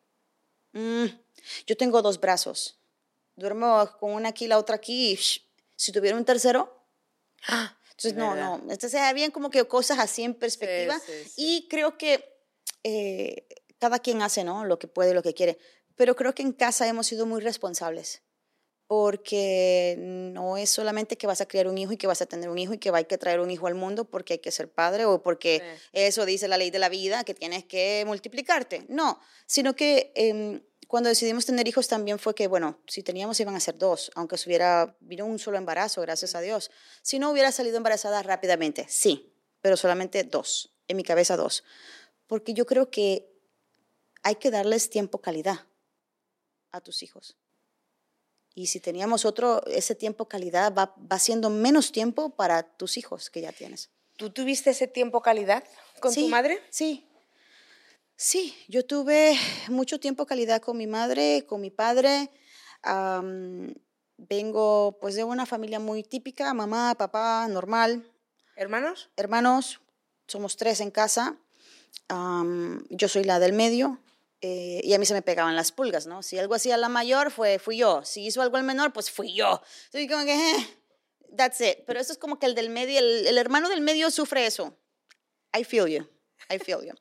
mm, 0.74 1.06
yo 1.66 1.78
tengo 1.78 2.02
dos 2.02 2.20
brazos, 2.20 2.80
duermo 3.36 3.90
con 4.00 4.14
una 4.14 4.30
aquí, 4.30 4.48
la 4.48 4.58
otra 4.58 4.76
aquí, 4.76 5.14
y 5.14 5.20
si 5.76 5.92
tuviera 5.92 6.16
un 6.16 6.26
tercero, 6.26 6.86
entonces 7.92 8.16
no, 8.16 8.36
no, 8.36 8.62
entonces 8.72 9.02
bien 9.14 9.32
como 9.32 9.50
que 9.50 9.66
cosas 9.68 10.00
así 10.00 10.24
en 10.24 10.34
perspectiva 10.34 11.00
sí, 11.00 11.14
sí. 11.26 11.32
y 11.36 11.68
creo 11.68 11.98
que 11.98 12.24
eh, 12.84 13.48
cada 13.80 14.00
quien 14.00 14.22
hace, 14.22 14.44
¿no? 14.44 14.66
Lo 14.66 14.80
que 14.80 14.88
puede, 14.88 15.14
lo 15.14 15.24
que 15.24 15.34
quiere, 15.34 15.58
pero 15.96 16.16
creo 16.16 16.34
que 16.34 16.44
en 16.44 16.54
casa 16.54 16.88
hemos 16.88 17.08
sido 17.08 17.26
muy 17.26 17.42
responsables 17.42 18.22
porque 18.88 19.96
no 20.00 20.56
es 20.58 20.70
solamente 20.70 21.18
que 21.18 21.28
vas 21.28 21.42
a 21.42 21.48
criar 21.48 21.68
un 21.68 21.78
hijo 21.78 21.92
y 21.92 21.98
que 21.98 22.08
vas 22.08 22.22
a 22.22 22.26
tener 22.26 22.50
un 22.50 22.58
hijo 22.58 22.74
y 22.74 22.78
que 22.78 22.90
va 22.90 23.00
a 23.00 23.04
que 23.04 23.18
traer 23.18 23.42
un 23.42 23.52
hijo 23.52 23.68
al 23.68 23.76
mundo 23.76 24.06
porque 24.06 24.34
hay 24.34 24.40
que 24.40 24.52
ser 24.52 24.72
padre 24.72 25.06
o 25.06 25.22
porque 25.22 25.62
Sí. 25.62 25.90
eso 25.92 26.26
dice 26.26 26.48
la 26.48 26.58
ley 26.58 26.72
de 26.72 26.80
la 26.80 26.88
vida, 26.90 27.24
que 27.26 27.34
tienes 27.34 27.66
que 27.66 28.04
multiplicarte. 28.08 28.86
No, 28.88 29.20
sino 29.46 29.76
que 29.76 30.14
em, 30.16 30.62
cuando 30.88 31.10
decidimos 31.10 31.46
tener 31.46 31.68
hijos 31.68 31.90
también 31.90 32.18
fue 32.18 32.34
que, 32.34 32.48
bueno, 32.48 32.80
si 32.88 33.04
teníamos 33.04 33.38
iban 33.42 33.56
a 33.56 33.60
ser 33.60 33.78
dos, 33.78 34.10
aunque 34.16 34.38
se 34.38 34.48
hubiera, 34.48 34.96
vino 35.02 35.26
un 35.26 35.38
solo 35.38 35.58
embarazo, 35.58 36.02
gracias 36.02 36.34
a 36.34 36.40
Dios. 36.40 36.72
Si 37.02 37.20
no 37.20 37.30
hubiera 37.30 37.52
salido 37.52 37.76
embarazada 37.76 38.24
rápidamente, 38.24 38.86
sí, 38.88 39.34
pero 39.60 39.76
solamente 39.76 40.24
dos, 40.24 40.74
en 40.88 40.96
mi 40.96 41.04
cabeza 41.04 41.36
dos. 41.36 41.66
Porque 42.26 42.54
yo 42.54 42.66
creo 42.66 42.90
que 42.90 43.30
hay 44.24 44.36
que 44.36 44.50
darles 44.50 44.90
tiempo 44.90 45.20
calidad 45.20 45.68
a 46.72 46.80
tus 46.80 47.04
hijos. 47.04 47.38
Y 48.58 48.66
si 48.66 48.80
teníamos 48.80 49.24
otro, 49.24 49.64
ese 49.68 49.94
tiempo 49.94 50.28
calidad 50.28 50.74
va, 50.74 50.96
va 50.98 51.20
siendo 51.20 51.52
menos 51.52 51.92
tiempo 51.92 52.32
para 52.32 52.64
tus 52.64 52.98
hijos 52.98 53.30
que 53.30 53.42
ya 53.42 53.52
tienes. 53.52 53.92
¿Tú 54.16 54.32
tuviste 54.32 54.72
ese 54.72 54.88
tiempo 54.88 55.22
calidad 55.22 55.64
con 56.00 56.12
tu 56.12 56.22
Sí, 56.22 56.28
madre? 56.28 56.60
Sí. 56.72 57.08
Sí, 58.16 58.56
yo 58.68 58.84
tuve 58.84 59.38
mucho 59.68 60.00
tiempo 60.00 60.26
calidad 60.26 60.60
con 60.60 60.76
mi 60.76 60.88
madre, 60.88 61.46
con 61.46 61.62
mi 61.62 61.70
padre. 61.70 62.32
Am, 62.82 63.76
vengo 64.18 64.98
pues 65.00 65.14
de 65.14 65.24
una 65.24 65.46
familia 65.46 65.80
muy 65.80 66.02
típica, 66.02 66.52
mamá, 66.56 66.96
papá, 66.98 67.48
normal, 67.48 68.12
¿Hermanos? 68.56 69.12
hermanos, 69.18 69.82
somos 70.26 70.58
tres 70.58 70.82
en 70.82 70.90
casa. 70.90 71.38
Am, 72.08 72.84
yo 72.90 73.08
soy 73.08 73.24
la 73.24 73.38
del 73.38 73.54
medio 73.54 74.00
eh, 74.42 74.82
y 74.84 74.94
a 74.94 75.00
mí 75.00 75.06
se 75.06 75.14
me 75.14 75.22
pegaban 75.22 75.56
las 75.56 75.72
pulgas, 75.72 76.08
¿no? 76.08 76.22
Si 76.22 76.38
algo 76.38 76.56
hacía 76.56 76.78
la 76.78 76.90
mayor, 76.90 77.32
fue, 77.32 77.60
fui 77.60 77.78
yo. 77.78 78.04
Si 78.04 78.26
hizo 78.26 78.42
algo 78.42 78.58
el 78.58 78.64
menor, 78.64 78.94
pues 78.94 79.10
fui 79.10 79.34
yo. 79.34 79.62
Entonces, 79.86 80.10
como 80.10 80.26
que, 80.26 80.34
eh, 80.34 80.68
that's 81.36 81.60
it. 81.62 81.80
Pero 81.86 82.00
eso 82.00 82.12
es 82.12 82.18
como 82.18 82.40
que 82.40 82.46
el 82.46 82.56
del 82.56 82.70
medio, 82.70 83.00
el, 83.00 83.28
el 83.28 83.38
hermano 83.38 83.70
del 83.70 83.82
medio 83.82 84.12
sufre 84.12 84.46
eso. 84.46 84.78
I 85.58 85.64
feel 85.64 85.88
you. 85.88 86.08
I 86.50 86.60
feel 86.60 86.86
you. 86.86 86.94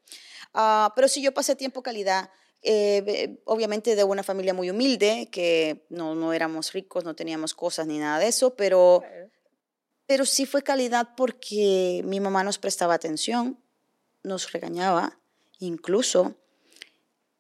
Ah, 0.54 0.92
pero 0.96 1.08
sí, 1.08 1.20
yo 1.20 1.32
pasé 1.32 1.56
tiempo 1.56 1.82
calidad. 1.82 2.30
eh, 2.62 3.04
eh, 3.06 3.42
obviamente 3.44 3.94
de 3.94 4.02
una 4.02 4.22
familia 4.24 4.52
muy 4.52 4.70
humilde, 4.70 5.28
que 5.30 5.86
no, 5.88 6.14
no 6.16 6.32
éramos 6.32 6.72
ricos, 6.72 7.04
no 7.04 7.14
teníamos 7.14 7.54
cosas 7.54 7.86
ni 7.86 7.98
nada 7.98 8.18
de 8.18 8.26
eso, 8.26 8.56
pero, 8.56 9.04
pero 10.06 10.24
sí 10.24 10.46
fue 10.46 10.62
calidad 10.62 11.10
porque 11.16 12.02
mi 12.04 12.18
mamá 12.18 12.42
nos 12.42 12.58
prestaba 12.58 12.94
atención, 12.94 13.62
nos 14.24 14.50
regañaba, 14.50 15.20
incluso 15.60 16.34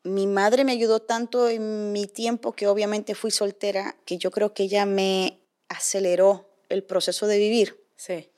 mi 0.06 0.26
madre 0.26 0.64
me 0.64 0.72
ayudó 0.72 1.00
tanto 1.00 1.48
en 1.48 1.92
mi 1.92 2.06
tiempo 2.06 2.52
que 2.52 2.66
obviamente 2.66 3.14
fui 3.14 3.30
soltera, 3.30 3.96
que 4.04 4.18
yo 4.18 4.30
creo 4.30 4.54
que 4.54 4.64
ella 4.64 4.86
me 4.86 5.42
aceleró 5.68 6.48
el 6.68 6.84
proceso 6.84 7.26
de 7.26 7.38
vivir. 7.38 7.84
Sí. 7.96 8.30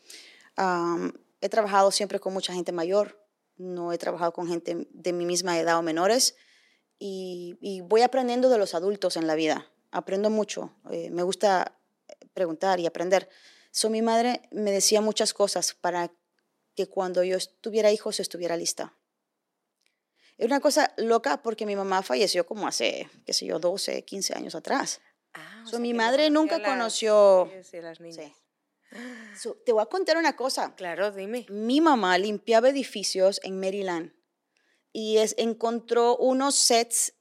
He 1.40 1.48
trabajado 1.48 1.90
siempre 1.90 2.18
con 2.18 2.32
mucha 2.32 2.52
gente 2.52 2.72
mayor, 2.72 3.24
no 3.56 3.92
he 3.92 3.98
trabajado 3.98 4.32
con 4.32 4.48
gente 4.48 4.88
de 4.90 5.12
mi 5.12 5.24
misma 5.24 5.58
edad 5.58 5.78
o 5.78 5.82
menores 5.82 6.36
y, 6.98 7.56
y 7.60 7.80
voy 7.80 8.02
aprendiendo 8.02 8.48
de 8.48 8.58
los 8.58 8.74
adultos 8.74 9.16
en 9.16 9.26
la 9.26 9.34
vida. 9.34 9.70
Aprendo 9.90 10.30
mucho, 10.30 10.74
eh, 10.90 11.10
me 11.10 11.22
gusta 11.22 11.78
preguntar 12.34 12.80
y 12.80 12.86
aprender. 12.86 13.28
So, 13.70 13.90
mi 13.90 14.02
madre 14.02 14.42
me 14.50 14.72
decía 14.72 15.00
muchas 15.00 15.32
cosas 15.34 15.74
para 15.74 16.10
que 16.74 16.86
cuando 16.86 17.22
yo 17.24 17.38
tuviera 17.60 17.92
hijos 17.92 18.20
estuviera 18.20 18.56
lista. 18.56 18.96
Es 20.38 20.46
una 20.46 20.60
cosa 20.60 20.92
loca 20.96 21.42
porque 21.42 21.66
mi 21.66 21.74
mamá 21.76 22.02
falleció 22.02 22.46
como 22.46 22.66
hace, 22.68 23.10
qué 23.26 23.32
sé 23.32 23.44
yo, 23.46 23.58
12, 23.58 24.04
15 24.04 24.34
años 24.34 24.54
atrás. 24.54 25.00
Ah, 25.34 25.62
o 25.62 25.66
So, 25.66 25.70
sea 25.72 25.80
mi 25.80 25.92
madre 25.94 26.30
nunca 26.30 26.58
las 26.58 26.68
conoció- 26.68 27.50
las 27.82 28.00
niñas. 28.00 28.24
Sí. 28.24 28.32
So, 29.38 29.54
te 29.66 29.72
voy 29.72 29.82
a 29.82 29.86
contar 29.86 30.16
una 30.16 30.36
cosa. 30.36 30.74
Claro, 30.76 31.10
dime. 31.10 31.44
Mi 31.50 31.80
mamá 31.80 32.16
limpiaba 32.18 32.68
edificios 32.70 33.40
en 33.42 33.60
Maryland 33.60 34.12
y 34.92 35.18
es, 35.18 35.34
encontró 35.38 36.16
unos 36.16 36.54
sets, 36.54 37.14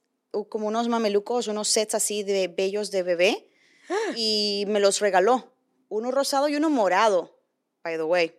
como 0.48 0.68
unos 0.68 0.88
mamelucos, 0.88 1.48
unos 1.48 1.68
sets 1.68 1.94
así 1.94 2.22
de 2.22 2.48
bellos 2.48 2.90
de 2.90 3.02
bebé 3.02 3.50
y 4.16 4.64
me 4.68 4.80
los 4.80 5.00
regaló. 5.00 5.52
Uno 5.88 6.10
rosado 6.12 6.48
y 6.48 6.54
uno 6.56 6.70
morado, 6.70 7.38
by 7.82 7.96
the 7.96 8.02
way. 8.04 8.34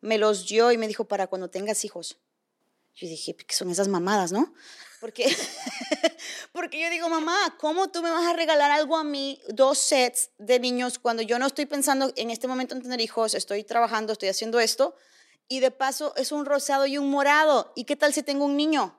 Me 0.00 0.18
los 0.18 0.46
dio 0.46 0.70
y 0.72 0.76
me 0.78 0.86
dijo 0.88 1.06
para 1.06 1.26
cuando 1.26 1.48
tengas 1.50 1.84
hijos. 1.84 2.18
Yo 2.96 3.08
dije, 3.08 3.34
¿qué 3.34 3.54
son 3.54 3.70
esas 3.70 3.88
mamadas, 3.88 4.32
no? 4.32 4.54
Porque, 5.00 5.26
porque 6.52 6.80
yo 6.80 6.88
digo, 6.90 7.08
mamá, 7.08 7.56
¿cómo 7.58 7.90
tú 7.90 8.02
me 8.02 8.10
vas 8.10 8.24
a 8.24 8.32
regalar 8.32 8.70
algo 8.70 8.96
a 8.96 9.04
mí, 9.04 9.40
dos 9.48 9.78
sets 9.78 10.30
de 10.38 10.60
niños, 10.60 10.98
cuando 10.98 11.22
yo 11.22 11.38
no 11.38 11.46
estoy 11.46 11.66
pensando 11.66 12.12
en 12.16 12.30
este 12.30 12.48
momento 12.48 12.74
en 12.74 12.82
tener 12.82 13.00
hijos, 13.00 13.34
estoy 13.34 13.64
trabajando, 13.64 14.12
estoy 14.12 14.28
haciendo 14.28 14.60
esto, 14.60 14.94
y 15.48 15.60
de 15.60 15.70
paso 15.70 16.14
es 16.16 16.32
un 16.32 16.46
rosado 16.46 16.86
y 16.86 16.96
un 16.96 17.10
morado? 17.10 17.72
¿Y 17.74 17.84
qué 17.84 17.96
tal 17.96 18.14
si 18.14 18.22
tengo 18.22 18.44
un 18.44 18.56
niño? 18.56 18.98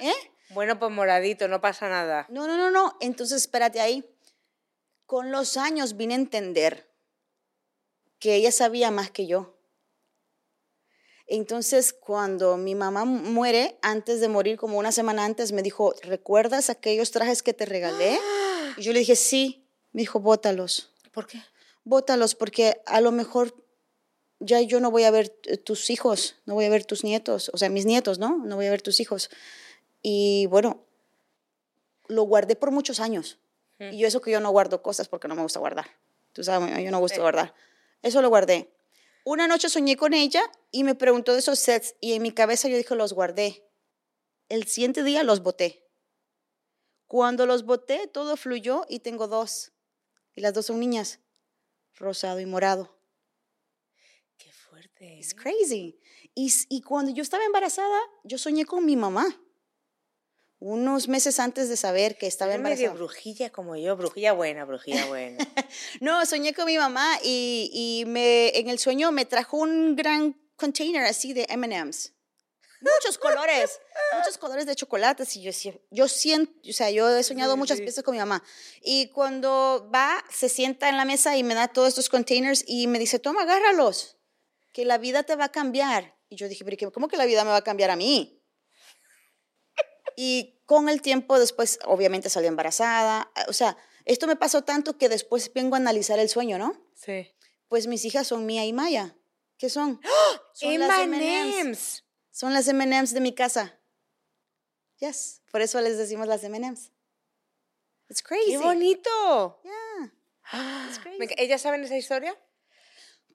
¿Eh? 0.00 0.14
Bueno, 0.50 0.78
pues 0.78 0.90
moradito, 0.90 1.46
no 1.46 1.60
pasa 1.60 1.88
nada. 1.88 2.26
No, 2.30 2.46
no, 2.46 2.56
no, 2.56 2.70
no. 2.70 2.96
Entonces, 3.00 3.42
espérate 3.42 3.80
ahí. 3.80 4.04
Con 5.06 5.30
los 5.30 5.56
años 5.56 5.96
vine 5.96 6.14
a 6.14 6.18
entender 6.18 6.90
que 8.18 8.34
ella 8.34 8.50
sabía 8.50 8.90
más 8.90 9.10
que 9.10 9.26
yo. 9.26 9.57
Entonces, 11.30 11.92
cuando 11.92 12.56
mi 12.56 12.74
mamá 12.74 13.04
mu- 13.04 13.18
muere, 13.20 13.78
antes 13.82 14.20
de 14.20 14.28
morir, 14.28 14.56
como 14.56 14.78
una 14.78 14.92
semana 14.92 15.24
antes, 15.24 15.52
me 15.52 15.62
dijo, 15.62 15.94
¿recuerdas 16.02 16.70
aquellos 16.70 17.10
trajes 17.10 17.42
que 17.42 17.52
te 17.54 17.66
regalé? 17.66 18.18
Y 18.78 18.82
yo 18.82 18.92
le 18.92 19.00
dije, 19.00 19.16
sí. 19.16 19.64
Me 19.92 20.02
dijo, 20.02 20.20
bótalos, 20.20 20.90
¿Por 21.12 21.26
qué? 21.26 21.42
bótalos, 21.84 22.34
porque 22.34 22.80
a 22.86 23.00
lo 23.00 23.10
mejor 23.12 23.54
ya 24.40 24.60
yo 24.60 24.78
no 24.80 24.90
voy 24.90 25.02
a 25.04 25.10
ver 25.10 25.30
tus 25.64 25.90
hijos, 25.90 26.36
no 26.46 26.54
voy 26.54 26.66
a 26.66 26.68
ver 26.70 26.84
tus 26.84 27.02
nietos, 27.02 27.50
o 27.52 27.58
sea, 27.58 27.68
mis 27.70 27.86
nietos, 27.86 28.18
¿no? 28.18 28.36
No 28.44 28.54
voy 28.56 28.66
a 28.66 28.70
ver 28.70 28.82
tus 28.82 29.00
hijos. 29.00 29.30
Y 30.02 30.46
bueno, 30.46 30.84
lo 32.06 32.22
guardé 32.22 32.54
por 32.56 32.70
muchos 32.70 33.00
años. 33.00 33.38
Y 33.80 33.98
yo 33.98 34.06
eso 34.08 34.20
que 34.20 34.30
yo 34.30 34.40
no 34.40 34.50
guardo 34.50 34.82
cosas 34.82 35.08
porque 35.08 35.28
no 35.28 35.34
me 35.34 35.42
gusta 35.42 35.60
guardar. 35.60 35.86
Tú 36.32 36.42
sabes, 36.44 36.68
mí 36.70 36.84
no 36.84 37.00
Sí. 37.08 37.20
guardar. 37.20 37.54
Eso 38.02 38.22
lo 38.22 38.28
guardé. 38.28 38.70
Una 39.30 39.46
noche 39.46 39.68
soñé 39.68 39.98
con 39.98 40.14
ella 40.14 40.40
y 40.70 40.84
me 40.84 40.94
preguntó 40.94 41.34
de 41.34 41.40
esos 41.40 41.58
sets 41.58 41.94
y 42.00 42.14
en 42.14 42.22
mi 42.22 42.32
cabeza 42.32 42.66
yo 42.66 42.78
dije, 42.78 42.94
los 42.94 43.12
guardé. 43.12 43.62
El 44.48 44.66
siguiente 44.66 45.02
día 45.02 45.22
los 45.22 45.42
boté. 45.42 45.86
Cuando 47.06 47.44
los 47.44 47.66
boté, 47.66 48.06
todo 48.06 48.38
fluyó 48.38 48.86
y 48.88 49.00
tengo 49.00 49.28
dos. 49.28 49.72
Y 50.34 50.40
las 50.40 50.54
dos 50.54 50.64
son 50.64 50.80
niñas, 50.80 51.20
rosado 51.96 52.40
y 52.40 52.46
morado. 52.46 53.02
Qué 54.38 54.50
fuerte. 54.50 55.18
Es 55.18 55.32
¿eh? 55.32 55.36
crazy. 55.36 56.00
Y, 56.34 56.80
cuando 56.80 57.12
yo 57.12 57.22
estaba 57.22 57.44
embarazada, 57.44 58.00
yo 58.24 58.38
soñé 58.38 58.64
con 58.64 58.86
mi 58.86 58.96
mamá. 58.96 59.26
Unos 60.60 61.06
meses 61.06 61.38
antes 61.38 61.68
de 61.68 61.76
saber 61.76 62.18
que 62.18 62.26
estaba 62.26 62.50
medio 62.50 62.58
embarazada. 62.72 62.94
brujilla 62.94 63.50
como 63.50 63.76
yo, 63.76 63.96
brujilla 63.96 64.32
buena, 64.32 64.64
brujilla 64.64 65.06
buena. 65.06 65.38
No, 66.00 66.24
soñé 66.26 66.52
con 66.52 66.66
mi 66.66 66.76
mamá 66.76 67.18
y, 67.22 67.70
y 67.72 68.04
me, 68.06 68.48
en 68.58 68.68
el 68.68 68.78
sueño 68.80 69.12
me 69.12 69.24
trajo 69.24 69.56
un 69.56 69.94
gran 69.94 70.34
container 70.56 71.04
así 71.04 71.32
de 71.32 71.46
M&M's. 71.48 72.12
Muchos 72.80 73.18
colores, 73.26 73.78
muchos 74.16 74.36
colores 74.38 74.66
de 74.66 74.74
chocolates 74.74 75.36
y 75.36 75.42
yo, 75.42 75.52
yo 75.90 76.08
siento, 76.08 76.52
o 76.68 76.72
sea, 76.72 76.90
yo 76.90 77.08
he 77.08 77.22
soñado 77.22 77.52
Sí, 77.52 77.58
muchas 77.58 77.78
sí. 77.78 77.84
veces 77.84 78.02
con 78.02 78.12
mi 78.14 78.18
mamá. 78.18 78.42
Y 78.82 79.10
cuando 79.10 79.88
va, 79.94 80.24
se 80.30 80.48
sienta 80.48 80.88
en 80.88 80.96
la 80.96 81.04
mesa 81.04 81.36
y 81.36 81.44
me 81.44 81.54
da 81.54 81.68
todos 81.68 81.88
estos 81.90 82.08
containers 82.08 82.64
y 82.66 82.88
me 82.88 82.98
dice, 82.98 83.20
toma, 83.20 83.42
agárralos, 83.42 84.16
que 84.72 84.84
la 84.84 84.98
vida 84.98 85.22
te 85.22 85.36
va 85.36 85.44
a 85.46 85.52
cambiar. 85.52 86.16
Y 86.28 86.36
yo 86.36 86.48
dije, 86.48 86.64
pero 86.64 86.76
¿qué- 86.76 86.90
¿cómo 86.90 87.06
que 87.08 87.16
la 87.16 87.26
vida 87.26 87.44
me 87.44 87.50
va 87.50 87.56
a 87.58 87.62
cambiar 87.64 87.90
a 87.90 87.96
mí? 87.96 88.37
Y 90.20 90.60
con 90.66 90.88
el 90.88 91.00
tiempo 91.00 91.38
después, 91.38 91.78
obviamente 91.84 92.28
salí 92.28 92.48
embarazada. 92.48 93.30
O 93.46 93.52
sea, 93.52 93.76
esto 94.04 94.26
me 94.26 94.34
pasó 94.34 94.64
tanto 94.64 94.98
que 94.98 95.08
después 95.08 95.52
vengo 95.54 95.76
a 95.76 95.78
analizar 95.78 96.18
el 96.18 96.28
sueño, 96.28 96.58
¿no? 96.58 96.76
Sí. 96.96 97.32
Pues 97.68 97.86
mis 97.86 98.04
hijas 98.04 98.26
son 98.26 98.44
Mía 98.44 98.64
y 98.64 98.72
Maya. 98.72 99.14
¿Qué 99.58 99.70
son? 99.70 100.00
Son 100.54 100.76
las 100.76 100.98
M&Ms. 100.98 102.04
Son 102.32 102.52
las 102.52 102.66
M&M's 102.66 103.12
de 103.14 103.20
mi 103.20 103.32
casa. 103.32 103.78
Yes, 104.98 105.42
por 105.52 105.60
eso 105.60 105.80
les 105.80 105.96
decimos 105.96 106.26
las 106.26 106.42
M&M's. 106.42 106.90
It's 108.08 108.20
crazy. 108.20 108.50
¡Qué 108.50 108.58
bonito! 108.58 109.60
Yeah. 109.62 110.12
Ah, 110.50 110.90
crazy. 111.00 111.18
me 111.20 111.28
enc- 111.28 111.34
¿Ellas 111.38 111.62
saben 111.62 111.84
esa 111.84 111.96
historia? 111.96 112.36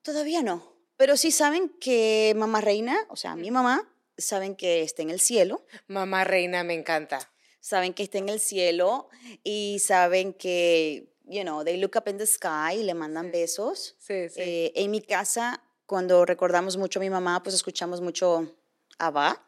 Todavía 0.02 0.42
no, 0.44 0.76
pero 0.98 1.16
sí 1.16 1.32
saben 1.32 1.70
que 1.80 2.34
mamá 2.36 2.60
reina, 2.60 3.06
o 3.08 3.16
sea, 3.16 3.38
mi 3.38 3.52
mamá, 3.52 3.90
saben 4.18 4.56
que 4.56 4.84
está 4.84 5.02
en 5.02 5.10
el 5.10 5.20
cielo, 5.20 5.66
Mamá 5.88 6.24
reina, 6.24 6.64
me 6.64 6.74
encanta. 6.74 7.32
saben 7.60 7.94
que 7.94 8.04
está 8.04 8.18
en 8.18 8.30
el 8.30 8.40
cielo 8.40 9.10
y 9.44 9.80
saben 9.80 10.34
que, 10.34 11.14
you 11.26 11.42
know, 11.44 11.64
they 11.64 11.78
look 11.78 11.94
up 11.96 12.08
in 12.10 12.18
the 12.18 12.26
sky 12.26 12.76
y 12.80 12.84
le 12.84 12.94
mandan 12.94 13.26
Sí. 13.28 13.32
besos. 13.32 13.96
Sí, 14.00 14.30
sí. 14.30 14.42
Eh, 14.42 14.72
en 14.76 14.92
mi 14.92 15.02
casa, 15.02 15.62
cuando 15.86 16.26
recordamos 16.26 16.78
mucho 16.78 17.00
a 17.00 17.02
mi 17.02 17.10
mamá, 17.10 17.42
pues 17.44 17.56
escuchamos 17.56 18.02
mucho 18.02 18.54
Abba. 18.98 19.42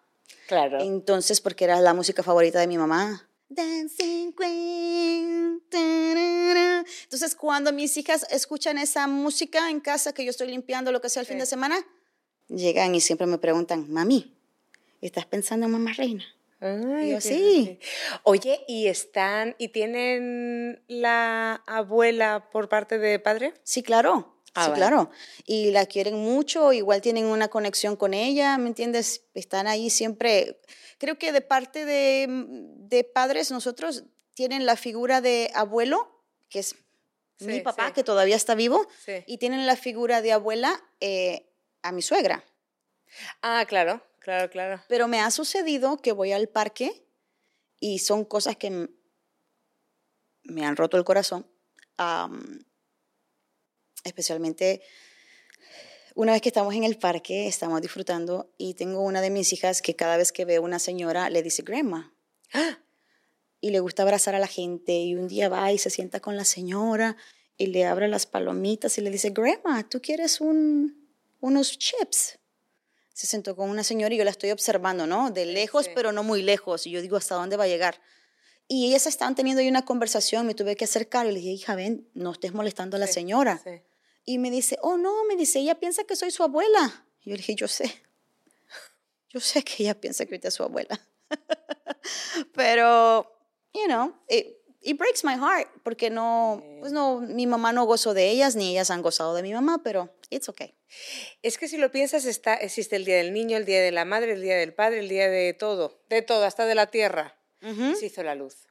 claro. 0.48 0.80
Entonces, 0.82 1.42
porque 1.42 1.66
era 1.66 1.80
la 1.82 1.94
música 1.94 2.24
favorita 2.24 2.60
de 2.60 2.68
mi 2.68 2.78
mamá. 2.78 3.28
Dancing 3.50 4.32
Queen. 4.34 5.62
Entonces, 7.04 7.36
cuando 7.36 7.72
mis 7.74 7.96
hijas 7.98 8.26
escuchan 8.30 8.78
esa 8.78 9.08
música 9.08 9.70
en 9.70 9.80
casa, 9.80 10.14
que 10.14 10.24
yo 10.24 10.30
estoy 10.32 10.48
limpiando 10.48 10.92
lo 10.92 11.02
que 11.02 11.10
sea 11.10 11.22
el 11.22 11.28
fin 11.28 11.38
Sí. 11.38 11.42
de 11.42 11.46
semana, 11.46 11.78
llegan 12.48 12.94
y 12.96 13.02
siempre 13.02 13.28
me 13.28 13.38
preguntan, 13.38 13.92
mami, 13.92 14.36
¿estás 15.02 15.26
pensando 15.26 15.66
en 15.66 15.72
mamá 15.72 15.94
reina? 15.94 16.26
Ay, 16.60 17.12
yo, 17.12 17.22
sí. 17.22 17.80
Oye, 18.24 18.64
¿y 18.68 18.88
están 18.88 19.56
y 19.58 19.70
tienen 19.70 20.84
la 20.88 21.64
abuela 21.68 22.50
por 22.52 22.70
parte 22.70 22.98
de 22.98 23.20
padre? 23.20 23.54
Sí, 23.64 23.84
claro. 23.84 24.42
Ah, 24.54 24.66
sí, 24.66 24.70
vale. 24.72 24.80
claro. 24.80 25.12
Y 25.46 25.72
la 25.72 25.86
quieren 25.86 26.16
mucho, 26.16 26.72
igual 26.72 27.02
tienen 27.02 27.26
una 27.26 27.50
conexión 27.50 27.98
con 27.98 28.14
ella, 28.14 28.58
¿me 28.58 28.68
entiendes? 28.68 29.26
Están 29.34 29.68
ahí 29.68 29.90
siempre. 29.90 30.62
Creo 30.98 31.18
que 31.18 31.34
de 31.34 31.42
parte 31.42 31.84
de, 31.84 32.26
de 32.30 33.04
padres, 33.04 33.52
nosotros 33.52 34.06
tienen 34.34 34.66
la 34.66 34.78
figura 34.78 35.22
de 35.22 35.52
abuelo, 35.54 36.24
que 36.50 36.60
es 36.60 36.76
mi 37.40 37.60
papá, 37.60 37.88
sí. 37.88 37.94
que 37.94 38.04
todavía 38.04 38.36
está 38.36 38.56
vivo, 38.56 38.88
y 39.26 39.38
tienen 39.38 39.66
la 39.66 39.76
figura 39.76 40.22
de 40.22 40.32
abuela 40.32 40.82
eh, 41.02 41.52
a 41.82 41.92
mi 41.92 42.02
suegra. 42.02 42.44
Ah, 43.42 43.66
claro, 43.68 44.02
claro, 44.26 44.50
claro. 44.50 44.84
Pero 44.90 45.08
me 45.08 45.22
ha 45.22 45.30
sucedido 45.30 45.98
que 45.98 46.12
voy 46.12 46.32
al 46.32 46.50
parque 46.50 47.06
y 47.80 48.00
son 48.00 48.26
cosas 48.26 48.58
que 48.58 48.90
me 50.44 50.66
han 50.66 50.76
roto 50.76 50.98
el 50.98 51.06
corazón. 51.06 51.48
Am, 51.98 52.66
especialmente 54.04 54.82
una 56.16 56.32
vez 56.32 56.42
que 56.42 56.50
estamos 56.50 56.74
en 56.74 56.86
el 56.86 56.98
parque, 56.98 57.46
estamos 57.46 57.82
disfrutando 57.82 58.50
y 58.58 58.74
tengo 58.76 59.02
una 59.02 59.22
de 59.22 59.30
mis 59.30 59.52
hijas 59.52 59.82
que 59.82 59.96
cada 59.96 60.16
vez 60.16 60.32
que 60.32 60.46
ve 60.46 60.56
a 60.56 60.62
una 60.62 60.80
señora 60.80 61.30
le 61.30 61.44
dice 61.44 61.62
grandma. 61.62 62.14
Y 63.60 63.72
le 63.72 63.80
gusta 63.80 64.04
abrazar 64.04 64.34
a 64.34 64.40
la 64.40 64.48
gente 64.48 64.94
y 64.94 65.16
un 65.16 65.28
día 65.28 65.50
va 65.50 65.72
y 65.72 65.78
se 65.78 65.90
sienta 65.90 66.22
con 66.22 66.38
la 66.38 66.46
señora 66.46 67.18
y 67.58 67.68
le 67.68 67.86
abre 67.86 68.08
las 68.08 68.26
palomitas 68.26 68.98
y 68.98 69.02
le 69.02 69.10
dice, 69.10 69.32
grandma, 69.32 69.88
¿tú 69.90 70.02
quieres 70.02 70.40
un, 70.40 71.10
unos 71.42 71.78
chips? 71.78 72.40
Se 73.16 73.28
sentó 73.28 73.56
con 73.56 73.70
una 73.70 73.84
señora 73.86 74.14
y 74.14 74.18
yo 74.18 74.26
la 74.26 74.32
estoy 74.32 74.52
observando, 74.52 75.08
¿no? 75.08 75.32
De 75.32 75.46
lejos, 75.46 75.86
sí. 75.86 75.92
pero 75.96 76.12
no 76.12 76.22
muy 76.22 76.42
lejos. 76.44 76.86
Y 76.86 76.92
yo 76.92 77.02
digo, 77.02 77.16
¿hasta 77.16 77.36
dónde 77.36 77.56
va 77.56 77.64
a 77.64 77.68
llegar? 77.68 78.02
Y 78.68 78.88
ellas 78.88 79.08
estaban 79.08 79.36
teniendo 79.36 79.62
ahí 79.62 79.70
una 79.70 79.86
conversación, 79.86 80.46
me 80.46 80.54
tuve 80.54 80.76
que 80.76 80.84
acercar 80.84 81.26
y 81.26 81.32
le 81.32 81.40
dije, 81.40 81.52
hija, 81.52 81.76
ven, 81.76 82.10
no 82.14 82.34
estés 82.34 82.54
molestando 82.54 82.98
a 82.98 83.00
la 83.00 83.08
Sí, 83.08 83.14
señora. 83.14 83.62
sí. 83.64 83.82
Y 84.26 84.38
me 84.38 84.52
dice, 84.52 84.78
oh, 84.82 84.98
no, 84.98 85.24
me 85.26 85.38
dice, 85.38 85.60
ella 85.60 85.80
piensa 85.80 86.04
que 86.04 86.16
soy 86.18 86.32
su 86.32 86.44
abuela. 86.44 87.06
Y 87.22 87.30
yo 87.30 87.36
le 87.36 87.38
dije, 87.38 87.56
yo 87.56 87.68
sé. 87.70 87.86
Yo 89.30 89.40
sé 89.40 89.64
que 89.64 89.84
ella 89.84 90.00
piensa 90.00 90.26
que 90.26 90.36
usted 90.36 90.48
es 90.50 90.54
su 90.54 90.64
abuela. 90.64 91.00
Pero, 92.54 93.26
you 93.74 93.86
know, 93.86 94.14
it, 94.30 94.48
it 94.86 94.98
breaks 94.98 95.24
my 95.24 95.34
heart 95.34 95.68
porque 95.84 96.10
no, 96.10 96.64
pues 96.80 96.92
no, 96.94 97.20
mi 97.20 97.48
mamá 97.48 97.74
no 97.74 97.86
gozó 97.86 98.14
de 98.14 98.30
ellas 98.30 98.56
ni 98.56 98.72
ellas 98.72 98.90
han 98.92 99.02
gozado 99.02 99.34
de 99.36 99.42
mi 99.44 99.54
mamá, 99.54 99.82
pero 99.84 100.16
it's 100.30 100.48
okay. 100.48 100.74
Es 101.42 101.58
que 101.58 101.68
si 101.68 101.78
lo 101.78 101.92
piensas, 101.92 102.26
está, 102.26 102.54
existe 102.56 102.96
el 102.96 103.04
Día 103.04 103.18
del 103.18 103.34
Niño, 103.34 103.58
el 103.58 103.66
Día 103.66 103.82
de 103.82 103.92
la 103.92 104.06
Madre, 104.06 104.34
el 104.34 104.42
Día 104.42 104.56
del 104.56 104.74
Padre, 104.74 105.00
el 105.00 105.10
Día 105.10 105.30
de 105.30 105.54
todo, 105.54 106.02
de 106.10 106.22
todo, 106.22 106.46
hasta 106.46 106.66
de 106.66 106.76
la 106.76 106.88
tierra. 106.88 107.38
Ujú. 107.62 107.96
Se 107.96 108.06
hizo 108.06 108.24
la 108.24 108.36
luz. 108.36 108.68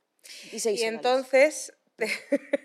Y 0.52 0.60
se 0.60 0.70
Y 0.72 0.74
hizo 0.74 0.84
la 0.86 0.90
luz. 0.92 0.96
entonces, 0.96 1.74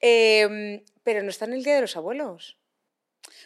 em, 0.00 0.82
pero 1.02 1.22
no 1.22 1.30
está 1.30 1.44
en 1.44 1.54
el 1.54 1.64
Día 1.64 1.74
de 1.74 1.82
los 1.82 1.96
Abuelos. 1.96 2.56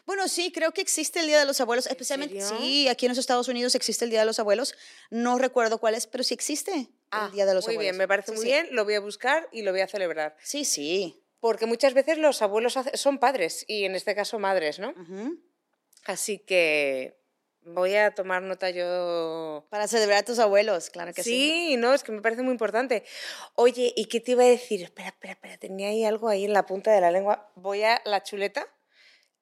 Bueno, 0.06 0.28
sí, 0.28 0.52
creo 0.52 0.72
que 0.72 0.82
existe 0.82 1.20
el 1.20 1.26
Día 1.26 1.38
de 1.40 1.46
los 1.46 1.60
Abuelos, 1.60 1.86
especialmente, 1.86 2.40
serio? 2.40 2.58
sí, 2.60 2.88
aquí 2.88 3.06
en 3.06 3.10
los 3.10 3.18
Estados 3.18 3.48
Unidos 3.48 3.74
existe 3.74 4.04
el 4.04 4.10
Día 4.10 4.20
de 4.20 4.26
los 4.26 4.38
Abuelos. 4.38 4.74
No 5.10 5.38
recuerdo 5.38 5.78
cuál 5.78 5.94
es, 5.94 6.06
pero 6.06 6.22
sí 6.22 6.34
existe 6.34 6.88
el 7.26 7.32
Día 7.32 7.46
de 7.46 7.54
los 7.54 7.64
Ah, 7.64 7.68
muy 7.68 7.74
Abuelos. 7.76 7.92
bien, 7.92 7.98
me 7.98 8.08
parece 8.08 8.28
Sí, 8.32 8.36
muy 8.36 8.42
sí. 8.46 8.50
bien, 8.52 8.68
lo 8.72 8.84
voy 8.84 8.94
a 8.94 9.00
buscar 9.00 9.48
y 9.52 9.62
lo 9.62 9.72
voy 9.72 9.80
a 9.80 9.88
celebrar. 9.88 10.36
Sí, 10.42 10.64
sí. 10.64 11.20
Porque 11.40 11.66
muchas 11.66 11.92
veces 11.94 12.18
los 12.18 12.40
abuelos 12.42 12.78
son 12.94 13.18
padres 13.18 13.64
y 13.68 13.84
en 13.84 13.94
este 13.94 14.14
caso 14.14 14.38
madres, 14.38 14.78
¿no? 14.78 14.90
Ujú. 14.90 15.38
Así 16.06 16.38
que 16.38 17.18
voy 17.62 17.94
a 17.96 18.14
tomar 18.14 18.42
nota 18.42 18.70
yo. 18.70 19.66
Para 19.70 19.86
celebrar 19.88 20.18
a 20.18 20.22
tus 20.22 20.38
abuelos, 20.38 20.90
claro 20.90 21.12
que 21.14 21.22
sí. 21.22 21.30
Sí, 21.30 21.76
no, 21.76 21.92
es 21.94 22.02
que 22.02 22.12
me 22.12 22.20
parece 22.22 22.42
muy 22.42 22.52
importante. 22.52 23.04
Oye, 23.54 23.92
¿y 23.96 24.06
qué 24.06 24.20
te 24.20 24.32
iba 24.32 24.42
a 24.42 24.46
decir? 24.46 24.82
Espera, 24.82 25.08
espera, 25.08 25.32
espera, 25.34 25.56
tenía 25.58 25.88
ahí 25.88 26.04
algo 26.04 26.28
ahí 26.28 26.44
en 26.44 26.52
la 26.52 26.64
punta 26.66 26.92
de 26.92 27.00
la 27.00 27.10
lengua. 27.10 27.50
Voy 27.56 27.82
a 27.82 28.00
la 28.04 28.22
chuleta, 28.22 28.66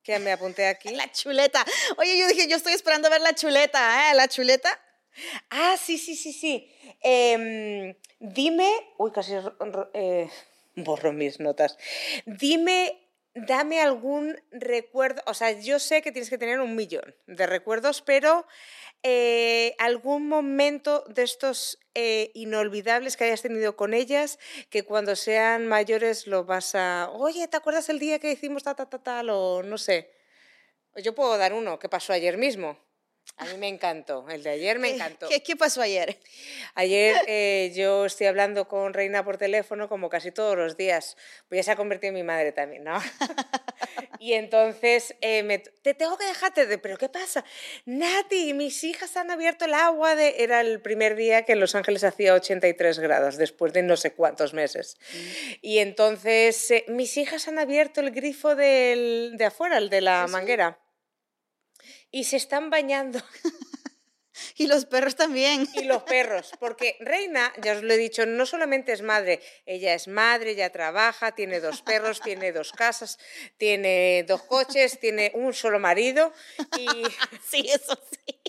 que 0.02 0.18
me 0.18 0.32
apunté 0.32 0.66
aquí. 0.66 0.88
La 0.96 1.10
chuleta. 1.12 1.64
Oye, 1.98 2.18
yo 2.18 2.26
dije, 2.26 2.48
yo 2.48 2.56
estoy 2.56 2.72
esperando 2.72 3.06
a 3.08 3.10
ver 3.12 3.20
la 3.20 3.34
chuleta, 3.34 4.10
¿eh? 4.10 4.14
La 4.14 4.26
chuleta. 4.28 4.80
Ah, 5.50 5.76
sí, 5.78 5.98
sí, 5.98 6.16
sí, 6.16 6.32
sí. 6.32 6.70
Em, 7.00 7.94
dime. 8.20 8.70
Uy, 8.98 9.10
casi 9.12 9.34
eh, 9.94 10.28
borro 10.76 11.12
mis 11.12 11.40
notas. 11.40 11.78
Dime, 12.26 12.98
dame 13.34 13.80
algún 13.80 14.36
recuerdo. 14.50 15.22
O 15.26 15.34
sea, 15.34 15.52
yo 15.52 15.78
sé 15.78 16.02
que 16.02 16.12
tienes 16.12 16.30
que 16.30 16.38
tener 16.38 16.60
un 16.60 16.74
millón 16.76 17.14
de 17.26 17.46
recuerdos, 17.46 18.02
pero 18.02 18.46
eh, 19.02 19.74
algún 19.78 20.28
momento 20.28 21.04
de 21.08 21.22
estos 21.22 21.78
eh, 21.94 22.30
inolvidables 22.34 23.16
que 23.16 23.24
hayas 23.24 23.42
tenido 23.42 23.76
con 23.76 23.94
ellas, 23.94 24.38
que 24.70 24.84
cuando 24.84 25.16
sean 25.16 25.66
mayores 25.66 26.26
lo 26.26 26.44
vas 26.44 26.74
a. 26.74 27.10
Oye, 27.12 27.46
¿te 27.48 27.56
acuerdas 27.56 27.88
el 27.88 27.98
día 27.98 28.18
que 28.18 28.32
hicimos 28.32 28.62
ta, 28.64 28.74
ta, 28.74 28.86
ta, 28.88 28.98
tal? 29.02 29.30
O 29.30 29.62
no 29.62 29.78
sé. 29.78 30.10
Yo 30.96 31.14
puedo 31.14 31.38
dar 31.38 31.52
uno 31.54 31.78
que 31.78 31.88
pasó 31.88 32.12
ayer 32.12 32.36
mismo. 32.38 32.78
A 33.38 33.46
mí 33.46 33.56
me 33.56 33.68
encantó. 33.68 34.28
El 34.28 34.42
de 34.42 34.50
ayer 34.50 34.78
me 34.78 34.88
¿Qué- 34.88 34.94
encantó. 34.94 35.28
¿Qué, 35.28 35.42
qué 35.42 35.56
pasó 35.56 35.80
ayer? 35.82 36.18
Ayer 36.74 37.16
eh, 37.26 37.72
yo 37.74 38.04
estoy 38.04 38.26
hablando 38.28 38.68
con 38.68 38.92
Reina 38.94 39.24
por 39.24 39.36
teléfono 39.38 39.88
como 39.88 40.08
casi 40.10 40.30
todos 40.30 40.56
los 40.56 40.76
días, 40.76 41.16
pues 41.48 41.58
ya 41.58 41.62
se 41.64 41.70
ha 41.72 41.76
convertido 41.76 42.10
en 42.10 42.14
mi 42.14 42.22
madre 42.22 42.52
también, 42.52 42.84
¿no? 42.84 43.00
y 44.20 44.34
entonces 44.34 45.16
eh, 45.22 45.42
me, 45.42 45.58
te 45.58 45.94
tengo 45.94 46.16
que 46.18 46.26
dejarte 46.26 46.66
de, 46.66 46.78
pero 46.78 46.98
¿qué 46.98 47.08
pasa? 47.08 47.44
Nati, 47.84 48.54
mis 48.54 48.84
hijas 48.84 49.16
han 49.16 49.30
abierto 49.30 49.64
el 49.64 49.74
agua 49.74 50.14
de... 50.14 50.36
Era 50.44 50.60
el 50.60 50.80
primer 50.80 51.16
día 51.16 51.44
que 51.44 51.52
en 51.52 51.60
Los 51.60 51.74
Ángeles 51.74 52.04
hacía 52.04 52.34
83 52.34 52.98
grados, 53.00 53.36
después 53.38 53.72
de 53.72 53.82
no 53.82 53.96
sé 53.96 54.12
cuántos 54.12 54.54
meses. 54.54 54.98
Y 55.62 55.78
entonces 55.78 56.70
eh, 56.70 56.84
mis 56.88 57.16
hijas 57.16 57.48
han 57.48 57.58
abierto 57.58 58.00
el 58.00 58.10
grifo 58.12 58.54
del, 58.54 59.32
de 59.36 59.44
afuera, 59.46 59.78
el 59.78 59.90
de 59.90 60.00
la 60.02 60.26
sí. 60.26 60.32
manguera. 60.32 60.78
Y 62.12 62.24
se 62.24 62.36
están 62.36 62.70
bañando. 62.70 63.18
Y 64.56 64.66
los 64.66 64.86
perros 64.86 65.14
también. 65.14 65.68
Y 65.74 65.84
los 65.84 66.02
perros, 66.04 66.52
porque 66.58 66.96
Reina, 67.00 67.52
ya 67.62 67.74
os 67.74 67.82
lo 67.82 67.92
he 67.92 67.98
dicho, 67.98 68.24
no 68.24 68.46
solamente 68.46 68.92
es 68.92 69.02
madre, 69.02 69.40
ella 69.66 69.92
es 69.94 70.08
madre, 70.08 70.52
ella 70.52 70.70
trabaja, 70.72 71.32
tiene 71.32 71.60
dos 71.60 71.82
perros, 71.82 72.20
tiene 72.20 72.50
dos 72.50 72.72
casas, 72.72 73.18
tiene 73.58 74.24
dos 74.26 74.42
coches, 74.44 74.98
tiene 74.98 75.32
un 75.34 75.52
solo 75.52 75.78
marido, 75.78 76.32
y, 76.78 76.88
Sí, 77.50 77.68
eso 77.70 77.94
sí. 78.10 78.40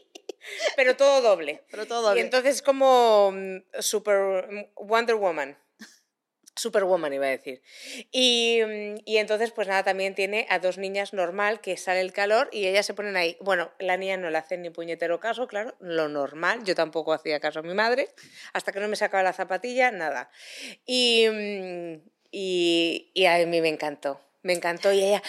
pero 0.77 0.95
todo 0.95 1.21
doble. 1.21 1.63
Pero 1.69 1.85
todo 1.85 2.11
Y 2.11 2.15
bien. 2.15 2.27
entonces 2.27 2.61
como 2.61 3.31
mm, 3.33 3.57
super 3.79 4.47
mm, 4.49 4.87
Wonder 4.87 5.15
Woman. 5.15 5.57
Superwoman 6.55 7.13
iba 7.13 7.25
a 7.25 7.29
decir. 7.29 7.61
Y, 8.11 8.61
mm, 8.65 9.01
y 9.05 9.17
entonces, 9.17 9.51
pues 9.51 9.67
nada, 9.67 9.83
también 9.83 10.15
tiene 10.15 10.45
a 10.49 10.59
dos 10.59 10.77
niñas 10.77 11.13
normal 11.13 11.61
que 11.61 11.77
sale 11.77 12.01
el 12.01 12.13
calor 12.13 12.49
y 12.51 12.67
ellas 12.67 12.85
se 12.85 12.93
ponen 12.93 13.15
ahí. 13.15 13.37
Bueno, 13.41 13.71
la 13.79 13.97
niña 13.97 14.17
no 14.17 14.29
le 14.29 14.37
hace 14.37 14.57
ni 14.57 14.69
puñetero 14.69 15.19
caso, 15.19 15.47
claro, 15.47 15.75
lo 15.79 16.09
normal. 16.09 16.63
Yo 16.63 16.75
tampoco 16.75 17.13
hacía 17.13 17.39
caso 17.39 17.59
a 17.59 17.63
mi 17.63 17.73
madre. 17.73 18.09
Hasta 18.53 18.71
que 18.71 18.79
no 18.79 18.87
me 18.87 18.95
sacaba 18.95 19.23
la 19.23 19.33
zapatilla, 19.33 19.91
nada. 19.91 20.29
Y, 20.85 21.27
mm, 21.29 22.09
y, 22.31 23.11
y 23.13 23.25
a 23.25 23.37
mí 23.45 23.61
me 23.61 23.69
encantó. 23.69 24.19
Me 24.43 24.53
encantó. 24.53 24.91
Y 24.91 25.03
ella, 25.03 25.23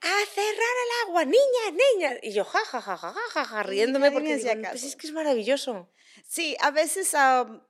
¡a 0.00 0.26
cerrar 0.34 0.54
el 0.56 1.08
agua! 1.08 1.24
¡Niñas, 1.24 1.72
niñas! 1.94 2.18
Y 2.22 2.32
yo, 2.32 2.44
ja, 2.44 2.60
ja, 2.64 2.80
ja, 2.80 2.96
ja, 2.96 3.14
ja, 3.32 3.44
ja, 3.44 3.62
riéndome 3.62 4.10
porque 4.10 4.36
digo, 4.36 4.50
pues 4.70 4.82
es 4.82 4.96
que 4.96 5.06
es 5.06 5.12
maravilloso. 5.12 5.88
Sí, 6.26 6.56
a 6.60 6.70
veces, 6.70 7.14
um, 7.14 7.60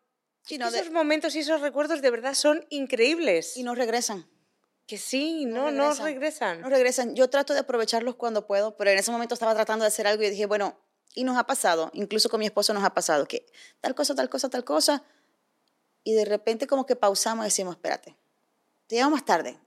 de- 0.59 0.79
esos 0.81 0.93
momentos 0.93 1.35
y 1.37 1.41
esos 1.41 1.61
recuerdos 1.61 2.03
de 2.03 2.11
verdad 2.11 2.35
son 2.35 2.65
increíbles. 2.71 3.57
y 3.57 3.63
no 3.63 3.75
regresan. 3.75 4.27
que 4.87 4.99
sí, 4.99 5.45
no 5.47 5.71
no, 5.71 5.71
no 5.71 5.83
regresan. 5.95 6.05
regresan. 6.07 6.61
No 6.63 6.69
regresan. 6.69 7.15
Yo 7.15 7.31
trato 7.31 7.53
de 7.55 7.61
aprovecharlos 7.61 8.17
cuando 8.17 8.47
puedo, 8.47 8.77
pero 8.77 8.91
en 8.91 8.99
ese 8.99 9.13
momento 9.13 9.35
estaba 9.35 9.55
tratando 9.55 9.85
de 9.85 9.89
hacer 9.89 10.07
algo 10.09 10.23
y 10.25 10.31
dije, 10.31 10.47
bueno, 10.47 10.77
y 11.15 11.23
nos 11.25 11.37
ha 11.39 11.45
pasado, 11.47 11.91
incluso 11.95 12.29
con 12.29 12.41
mi 12.41 12.47
esposo 12.47 12.73
nos 12.75 12.83
ha 12.85 12.93
pasado, 12.95 13.27
que 13.27 13.47
tal 13.81 13.95
cosa, 13.95 14.15
tal 14.17 14.29
cosa, 14.29 14.49
tal 14.49 14.65
cosa, 14.65 15.05
y 16.03 16.15
de 16.15 16.25
repente 16.25 16.67
como 16.67 16.87
que 16.87 16.97
pausamos 16.97 17.45
y 17.45 17.49
decimos, 17.49 17.75
espérate, 17.77 18.17
te 18.89 18.97
llamo 18.97 19.11
más 19.13 19.25
tarde. 19.25 19.59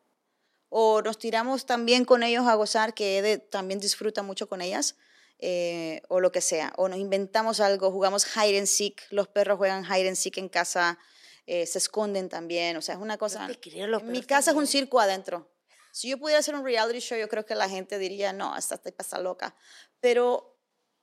O 0.70 1.02
nos 1.02 1.18
tiramos 1.20 1.66
también 1.66 2.04
con 2.04 2.24
ellos 2.24 2.46
a 2.48 2.56
gozar, 2.56 2.94
que 2.94 3.20
Ede 3.20 3.38
también 3.38 3.80
disfruta 3.80 4.24
mucho 4.24 4.48
con 4.50 4.62
ellas, 4.62 4.96
eh, 5.40 6.02
o 6.10 6.20
lo 6.20 6.32
que 6.32 6.42
sea. 6.42 6.74
O 6.78 6.88
nos 6.88 7.00
inventamos 7.00 7.60
algo, 7.60 7.92
jugamos 7.92 8.26
hide 8.36 8.58
and 8.58 8.68
seek, 8.68 9.02
los 9.10 9.28
perros 9.28 9.58
juegan 9.58 9.84
hide 9.86 10.08
and 10.08 10.16
seek 10.16 10.38
en 10.38 10.50
casa, 10.50 10.98
eh, 11.46 11.66
se 11.66 11.78
esconden 11.78 12.30
también, 12.30 12.78
o 12.78 12.82
sea, 12.82 12.96
es 12.96 13.02
una 13.02 13.18
cosa... 13.18 13.48
creo, 13.62 13.88
los 13.88 14.02
en 14.02 14.12
mi 14.12 14.24
casa 14.24 14.52
es 14.52 14.58
un 14.58 14.68
circo 14.68 15.00
adentro. 15.00 15.50
Si 15.92 16.10
yo 16.10 16.18
pudiera 16.18 16.40
hacer 16.40 16.56
un 16.56 16.64
reality 16.64 17.00
show, 17.00 17.18
yo 17.18 17.30
creo 17.30 17.46
que 17.46 17.54
la 17.54 17.70
gente 17.70 18.00
diría, 18.00 18.34
no, 18.34 18.54
hasta 18.54 18.78
te 18.78 18.92
pasa 18.92 19.20
loca. 19.20 19.56
Pero 20.00 20.58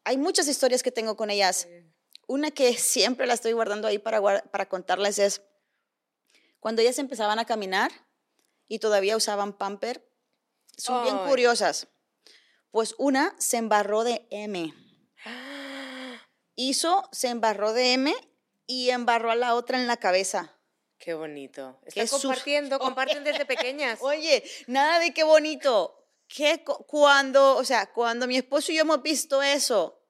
hay 0.05 0.17
muchas 0.17 0.49
historias 0.49 0.83
que 0.83 0.91
tengo 0.91 1.17
con 1.17 1.31
ellas. 1.31 1.69
Una 2.27 2.51
que 2.51 2.75
siempre 2.77 3.27
la 3.27 3.35
estoy 3.35 3.53
guardando 3.53 3.87
ahí 3.87 3.99
para, 3.99 4.43
para 4.51 4.69
contarles 4.69 5.19
es 5.19 5.43
cuando 6.59 6.83
ellas 6.83 6.99
empezaban 6.99 7.39
a 7.39 7.45
caminar 7.45 7.91
y 8.69 8.79
todavía 8.79 9.17
usaban 9.17 9.53
pamper, 9.57 10.07
son 10.77 11.03
bien 11.03 11.19
curiosas. 11.19 11.89
Pues 12.71 12.95
una 12.99 13.35
se 13.39 13.57
embarró 13.57 14.05
de 14.05 14.27
M. 14.31 14.73
Hizo, 16.55 17.09
se 17.11 17.29
embarró 17.29 17.73
de 17.73 17.95
M 17.95 18.15
y 18.67 18.91
embarró 18.91 19.31
a 19.31 19.35
la 19.35 19.55
otra 19.55 19.79
en 19.79 19.87
la 19.87 19.97
cabeza. 19.97 20.57
Qué 20.99 21.15
bonito. 21.15 21.81
Están 21.85 22.07
compartiendo, 22.07 22.79
comparten 22.79 23.25
desde 23.25 23.47
pequeñas. 23.47 23.99
Oye, 24.03 24.45
nada 24.67 24.99
de 24.99 25.13
qué 25.13 25.25
bonito. 25.25 25.97
Que 26.29 26.63
cuando, 26.63 27.57
o 27.57 27.65
sea, 27.65 27.91
cuando 27.93 28.29
mi 28.29 28.37
esposo 28.37 28.71
y 28.71 28.77
yo 28.77 28.83
hemos 28.83 29.03
visto 29.03 29.43
eso, 29.43 30.01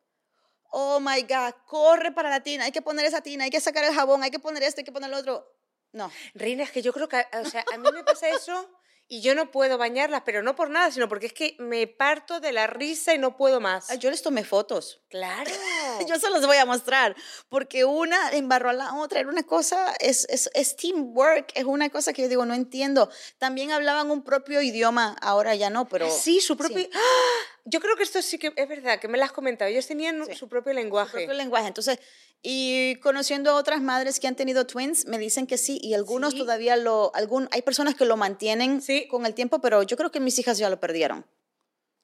oh 0.70 1.00
my 1.00 1.22
God, 1.22 1.54
corre 1.64 2.12
para 2.12 2.28
la 2.28 2.42
tina, 2.42 2.64
hay 2.64 2.72
que 2.72 2.82
poner 2.82 3.06
esa 3.06 3.22
tina, 3.22 3.44
hay 3.44 3.50
que 3.50 3.60
sacar 3.60 3.84
el 3.84 3.94
jabón, 3.94 4.22
hay 4.22 4.30
que 4.30 4.38
poner 4.38 4.62
esto, 4.62 4.80
hay 4.80 4.84
que 4.84 4.92
poner 4.92 5.08
lo 5.08 5.16
otro. 5.16 5.56
No, 5.92 6.12
Reina, 6.34 6.64
es 6.64 6.70
que 6.72 6.82
yo 6.82 6.92
creo 6.92 7.08
que, 7.08 7.24
o 7.32 7.44
sea, 7.46 7.64
a 7.72 7.78
mí 7.78 7.88
me 7.90 8.04
pasa 8.04 8.28
eso 8.28 8.68
y 9.12 9.22
yo 9.22 9.34
no 9.34 9.50
puedo 9.50 9.76
bañarlas, 9.76 10.22
pero 10.24 10.40
no 10.40 10.54
por 10.54 10.70
nada, 10.70 10.92
sino 10.92 11.08
porque 11.08 11.26
es 11.26 11.32
que 11.32 11.56
me 11.58 11.88
parto 11.88 12.38
de 12.38 12.52
la 12.52 12.68
risa 12.68 13.12
y 13.12 13.18
no 13.18 13.36
puedo 13.36 13.60
más. 13.60 13.90
Ay, 13.90 13.98
yo 13.98 14.08
les 14.08 14.22
tomé 14.22 14.44
fotos. 14.44 15.00
Claro. 15.10 15.50
Yo 16.08 16.18
se 16.18 16.30
los 16.30 16.46
voy 16.46 16.56
a 16.56 16.64
mostrar, 16.64 17.16
porque 17.48 17.84
una 17.84 18.30
embarró 18.30 18.70
a 18.70 18.72
la 18.72 18.94
otra, 18.94 19.18
era 19.18 19.28
una 19.28 19.42
cosa, 19.42 19.92
es, 19.98 20.26
es, 20.30 20.48
es 20.54 20.76
teamwork, 20.76 21.50
es 21.54 21.64
una 21.64 21.90
cosa 21.90 22.12
que 22.12 22.22
yo 22.22 22.28
digo, 22.28 22.46
no 22.46 22.54
entiendo. 22.54 23.10
También 23.38 23.72
hablaban 23.72 24.10
un 24.10 24.22
propio 24.22 24.62
idioma, 24.62 25.16
ahora 25.20 25.56
ya 25.56 25.68
no, 25.68 25.88
pero... 25.88 26.06
Ah, 26.06 26.10
sí, 26.10 26.40
su 26.40 26.56
propio. 26.56 26.78
sí. 26.78 26.90
¡Ah! 26.94 27.49
Yo 27.64 27.80
creo 27.80 27.96
que 27.96 28.02
esto 28.02 28.20
sí 28.22 28.38
que 28.38 28.52
es 28.56 28.68
verdad, 28.68 28.98
que 29.00 29.08
me 29.08 29.18
lo 29.18 29.24
has 29.24 29.32
comentado. 29.32 29.70
Ellos 29.70 29.86
tenían 29.86 30.24
Sí. 30.26 30.34
su 30.34 30.48
propio 30.48 30.72
su 30.72 30.76
lenguaje. 30.76 31.10
propio 31.12 31.34
lenguaje. 31.34 31.68
Entonces, 31.68 31.98
y 32.42 32.96
conociendo 32.96 33.50
a 33.50 33.54
otras 33.56 33.80
madres 33.82 34.18
que 34.18 34.26
han 34.26 34.36
tenido 34.36 34.66
twins, 34.66 35.06
me 35.06 35.18
dicen 35.18 35.46
que 35.46 35.58
sí, 35.58 35.78
y 35.82 35.94
algunos 35.94 36.32
Sí. 36.32 36.38
todavía 36.38 36.76
lo, 36.76 37.10
algún, 37.14 37.48
hay 37.52 37.62
personas 37.62 37.94
que 37.94 38.04
lo 38.04 38.16
mantienen 38.16 38.80
Sí. 38.80 39.06
con 39.08 39.26
el 39.26 39.34
tiempo, 39.34 39.60
pero 39.60 39.82
yo 39.82 39.96
creo 39.96 40.10
que 40.10 40.20
mis 40.20 40.38
hijas 40.38 40.56
ya 40.58 40.70
lo 40.70 40.80
perdieron. 40.80 41.26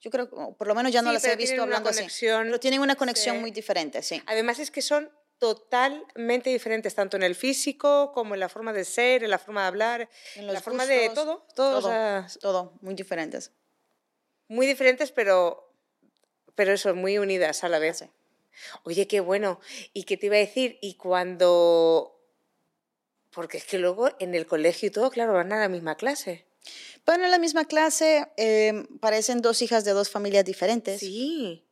Yo 0.00 0.10
creo, 0.10 0.28
que, 0.28 0.36
por 0.58 0.66
lo 0.68 0.74
menos 0.74 0.92
ya 0.92 1.00
no 1.02 1.10
las 1.10 1.24
he 1.24 1.36
visto 1.36 1.62
hablando 1.62 1.88
así. 1.88 2.00
conexión, 2.00 2.44
Pero 2.46 2.60
tienen 2.60 2.80
una 2.80 2.96
conexión 2.96 3.40
muy 3.40 3.50
diferente, 3.50 4.02
sí. 4.02 4.22
Además 4.26 4.58
es 4.58 4.70
que 4.70 4.82
son 4.82 5.10
totalmente 5.38 6.50
diferentes, 6.50 6.94
tanto 6.94 7.16
en 7.16 7.22
el 7.22 7.34
físico 7.34 8.12
como 8.12 8.34
en 8.34 8.40
la 8.40 8.48
forma 8.48 8.72
de 8.72 8.84
ser, 8.84 9.24
en 9.24 9.30
la 9.30 9.38
forma 9.38 9.62
de 9.62 9.66
hablar, 9.68 10.08
En 10.34 10.46
la 10.46 10.52
los 10.54 10.62
forma 10.62 10.86
de 10.86 11.08
gustos, 11.08 11.24
todo, 11.24 11.46
todo, 11.54 11.78
o 11.78 11.80
todo, 11.80 11.90
sea, 11.90 12.26
todo, 12.40 12.72
muy 12.82 12.94
diferentes. 12.94 13.52
Muy 14.48 14.66
diferentes, 14.66 15.12
pero, 15.12 15.72
pero 16.54 16.72
eso, 16.72 16.94
muy 16.94 17.18
unidas 17.18 17.64
a 17.64 17.68
la 17.68 17.78
vez. 17.78 17.98
Sí. 17.98 18.11
Oye, 18.85 19.06
qué 19.06 19.20
bueno. 19.20 19.61
¿Y 19.92 20.04
qué 20.04 20.16
te 20.16 20.26
iba 20.26 20.37
a 20.37 20.40
decir? 20.40 20.78
Y 20.80 20.94
cuando... 20.94 22.12
Porque 23.30 23.59
es 23.59 23.64
que 23.64 23.78
luego 23.78 24.09
en 24.18 24.35
el 24.35 24.46
colegio 24.46 24.88
y 24.88 24.90
todo, 24.90 25.11
claro, 25.11 25.35
van 25.35 25.52
a 25.52 25.61
la 25.61 25.68
misma 25.68 25.96
clase. 25.96 26.46
Pero 27.04 27.22
en 27.22 27.30
la 27.30 27.38
misma 27.38 27.66
clase 27.66 28.26
eh, 28.37 28.87
parecen 29.00 29.42
dos 29.42 29.61
hijas 29.62 29.85
de 29.85 29.92
dos 29.92 30.09
familias 30.09 30.44
diferentes. 30.44 31.00
Sí. 31.00 31.66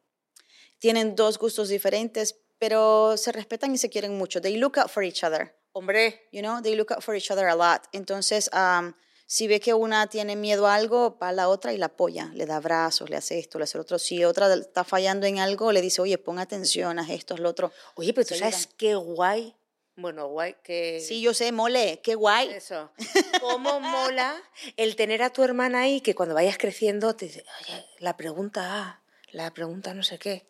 Tienen 0.79 1.17
dos 1.17 1.39
gustos 1.39 1.71
diferentes, 1.71 2.37
pero 2.59 3.17
se 3.17 3.33
respetan 3.33 3.75
y 3.75 3.79
se 3.79 3.89
quieren 3.89 4.19
mucho. 4.19 4.41
They 4.41 4.57
look 4.59 4.79
out 4.79 4.91
for 4.91 5.03
each 5.03 5.25
other. 5.25 5.55
Hombre, 5.73 6.29
You 6.31 6.43
know, 6.43 6.63
they 6.63 6.77
look 6.77 6.93
out 6.93 7.03
for 7.03 7.17
each 7.17 7.31
other 7.31 7.49
a 7.49 7.57
lot. 7.57 7.89
Entonces, 7.93 8.49
um, 8.53 8.93
si 9.27 9.47
ve 9.49 9.61
que 9.61 9.75
una 9.75 10.07
tiene 10.09 10.37
miedo 10.37 10.67
a 10.67 10.75
algo, 10.75 11.19
va 11.21 11.29
a 11.29 11.33
la 11.33 11.49
otra 11.49 11.73
y 11.73 11.79
la 11.79 11.87
apoya, 11.87 12.31
le 12.35 12.47
da 12.47 12.57
abrazos, 12.57 13.09
le 13.11 13.17
hace 13.17 13.39
esto, 13.39 13.59
le 13.59 13.65
hace 13.65 13.79
lo 13.79 13.83
otro. 13.83 13.99
Si 13.99 14.25
otra 14.25 14.53
está 14.55 14.85
fallando 14.85 15.27
en 15.27 15.39
algo, 15.39 15.73
le 15.73 15.81
dice, 15.81 16.03
oye, 16.03 16.19
pon 16.19 16.39
atención, 16.39 16.99
haz 16.99 17.11
esto, 17.11 17.35
haz 17.35 17.41
lo 17.41 17.49
otro. 17.49 17.73
oye, 17.95 18.13
pero 18.13 18.27
tú 18.27 18.35
sabes 18.35 18.69
qué 18.77 18.95
guay. 18.95 19.55
Bueno, 19.97 20.27
guay, 20.29 20.57
que... 20.65 21.01
Sí, 21.01 21.21
yo 21.21 21.35
sé, 21.35 21.53
mole, 21.53 22.01
qué 22.03 22.17
guay. 22.17 22.51
Eso. 22.51 22.91
¿Cómo 23.41 23.79
mola 23.81 24.43
el 24.77 24.97
tener 24.97 25.23
a 25.23 25.31
tu 25.31 25.43
hermana 25.45 25.83
ahí 25.83 26.01
que 26.01 26.17
cuando 26.17 26.35
vayas 26.35 26.59
creciendo 26.59 27.15
te 27.15 27.27
dice, 27.27 27.45
oye, 27.61 27.85
la 28.01 28.17
pregunta 28.17 28.83
A, 28.83 29.03
la 29.31 29.53
pregunta 29.53 29.95
no 29.95 30.03
sé 30.03 30.19
qué. 30.19 30.47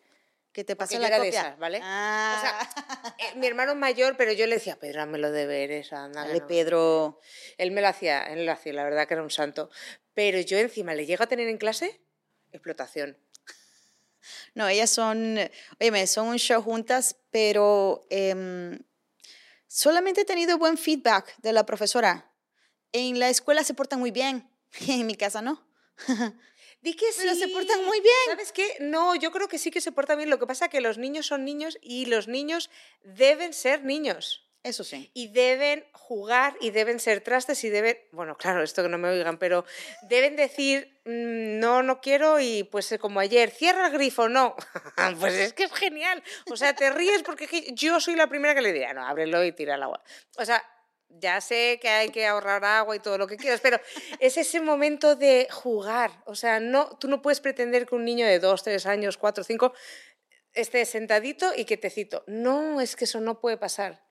Que 0.54 0.62
te 0.62 0.76
yo 0.76 0.98
la 1.00 1.08
era 1.08 1.18
de 1.18 1.26
copia. 1.26 1.40
esas, 1.40 1.58
¿vale? 1.58 1.80
Ah, 1.82 2.36
O 2.38 2.40
sea, 2.40 3.14
eh, 3.18 3.34
mi 3.34 3.46
hermano 3.48 3.72
es 3.72 3.78
mayor, 3.78 4.16
pero 4.16 4.32
yo 4.32 4.46
le 4.46 4.54
decía, 4.54 4.78
Pedro, 4.78 5.02
házmelo 5.02 5.32
de 5.32 5.40
deberes, 5.40 5.92
anda. 5.92 6.22
dale, 6.22 6.38
no". 6.38 6.46
Pedro. 6.46 7.20
Él 7.58 7.72
me 7.72 7.80
lo 7.80 7.88
hacía, 7.88 8.22
él 8.32 8.46
lo 8.46 8.52
hacía, 8.52 8.72
la 8.72 8.84
verdad 8.84 9.08
que 9.08 9.14
era 9.14 9.22
un 9.24 9.30
santo. 9.30 9.68
Pero 10.14 10.38
yo 10.38 10.56
encima 10.56 10.94
le 10.94 11.06
llego 11.06 11.24
a 11.24 11.26
tener 11.26 11.48
en 11.48 11.58
clase 11.58 12.00
explotación. 12.52 13.18
No, 14.54 14.68
ellas 14.68 14.90
son, 14.90 15.38
oye, 15.80 16.06
son 16.06 16.28
un 16.28 16.38
show 16.38 16.62
juntas, 16.62 17.16
pero 17.30 18.06
em, 18.10 18.78
solamente 19.66 20.20
he 20.20 20.24
tenido 20.24 20.56
buen 20.56 20.78
feedback 20.78 21.36
de 21.38 21.52
la 21.52 21.66
profesora. 21.66 22.30
En 22.92 23.18
la 23.18 23.28
escuela 23.28 23.64
se 23.64 23.74
portan 23.74 23.98
muy 23.98 24.12
bien, 24.12 24.48
en 24.88 25.04
mi 25.06 25.16
casa 25.16 25.42
no. 25.42 25.66
Di 26.84 26.94
que 26.94 27.10
sí. 27.12 27.20
Pero 27.22 27.34
se 27.34 27.48
portan 27.48 27.82
muy 27.84 28.00
bien. 28.00 28.14
¿Sabes 28.26 28.52
qué? 28.52 28.76
No, 28.80 29.14
yo 29.14 29.32
creo 29.32 29.48
que 29.48 29.58
sí 29.58 29.70
que 29.70 29.80
se 29.80 29.90
portan 29.90 30.18
bien. 30.18 30.28
Lo 30.28 30.38
que 30.38 30.46
pasa 30.46 30.66
es 30.66 30.70
que 30.70 30.82
los 30.82 30.98
niños 30.98 31.26
son 31.26 31.44
niños 31.44 31.78
y 31.80 32.06
los 32.06 32.28
niños 32.28 32.70
deben 33.02 33.54
ser 33.54 33.84
niños. 33.84 34.42
Eso 34.64 34.82
sí. 34.82 35.10
y 35.12 35.28
deben 35.28 35.84
jugar 35.92 36.56
y 36.58 36.70
deben 36.70 36.98
ser 36.98 37.20
trastes 37.20 37.62
y 37.64 37.68
deben, 37.68 37.98
bueno, 38.12 38.34
claro, 38.38 38.62
esto 38.62 38.82
que 38.82 38.88
no 38.88 38.96
me 38.96 39.10
oigan, 39.10 39.36
pero 39.38 39.66
deben 40.08 40.36
decir, 40.36 40.98
"Mm, 41.04 41.58
no, 41.58 41.82
no 41.82 42.00
quiero 42.00 42.40
y 42.40 42.64
pues 42.64 42.90
eh, 42.92 42.98
como 42.98 43.20
ayer, 43.20 43.50
cierra 43.50 43.88
el 43.88 43.92
grifo, 43.92 44.30
no. 44.30 44.56
pues 45.20 45.34
es 45.34 45.52
que 45.52 45.64
es 45.64 45.72
genial. 45.72 46.22
O 46.50 46.56
sea, 46.56 46.74
te 46.74 46.88
ríes 46.90 47.22
porque 47.22 47.46
yo 47.74 48.00
soy 48.00 48.16
la 48.16 48.26
primera 48.26 48.54
que 48.54 48.62
le 48.62 48.72
diría, 48.72 48.94
no, 48.94 49.06
ábrelo 49.06 49.44
y 49.44 49.52
tira 49.52 49.74
el 49.74 49.82
agua. 49.82 50.02
O 50.38 50.44
sea, 50.46 50.64
ya 51.20 51.40
sé 51.40 51.78
que 51.80 51.88
hay 51.88 52.10
que 52.10 52.26
ahorrar 52.26 52.64
agua 52.64 52.96
y 52.96 53.00
todo 53.00 53.18
lo 53.18 53.26
que 53.26 53.36
quieras, 53.36 53.60
pero 53.60 53.78
es 54.20 54.36
ese 54.36 54.60
momento 54.60 55.16
de 55.16 55.48
jugar. 55.50 56.10
O 56.26 56.34
sea, 56.34 56.60
no, 56.60 56.96
tú 56.98 57.08
no 57.08 57.22
puedes 57.22 57.40
pretender 57.40 57.86
que 57.86 57.94
un 57.94 58.04
niño 58.04 58.26
de 58.26 58.38
dos, 58.38 58.62
tres 58.62 58.86
años, 58.86 59.16
cuatro, 59.16 59.44
cinco 59.44 59.72
esté 60.52 60.84
sentadito 60.84 61.52
y 61.56 61.64
que 61.64 61.76
te 61.76 61.90
cito. 61.90 62.24
No, 62.26 62.80
es 62.80 62.96
que 62.96 63.04
eso 63.04 63.20
no 63.20 63.40
puede 63.40 63.56
pasar. 63.56 64.04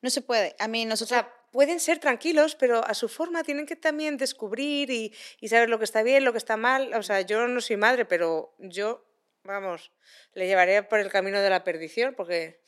No 0.00 0.10
se 0.10 0.22
puede. 0.22 0.56
A 0.58 0.66
mí, 0.66 0.84
O 0.84 0.88
nosotros, 0.88 1.10
sea, 1.10 1.34
pueden 1.52 1.78
ser 1.80 1.98
tranquilos, 1.98 2.54
pero 2.54 2.84
a 2.84 2.94
su 2.94 3.08
forma 3.08 3.44
tienen 3.44 3.66
que 3.66 3.76
también 3.76 4.16
descubrir 4.16 4.90
y, 4.90 5.14
y 5.40 5.48
saber 5.48 5.68
lo 5.68 5.78
que 5.78 5.84
está 5.84 6.02
bien, 6.02 6.24
lo 6.24 6.32
que 6.32 6.38
está 6.38 6.56
mal. 6.56 6.94
O 6.94 7.02
sea, 7.02 7.20
yo 7.20 7.46
no 7.46 7.60
soy 7.60 7.76
madre, 7.76 8.06
pero 8.06 8.54
yo, 8.58 9.06
vamos, 9.44 9.92
le 10.32 10.46
llevaré 10.46 10.82
por 10.82 11.00
el 11.00 11.10
camino 11.10 11.40
de 11.40 11.50
la 11.50 11.64
perdición 11.64 12.14
porque, 12.16 12.62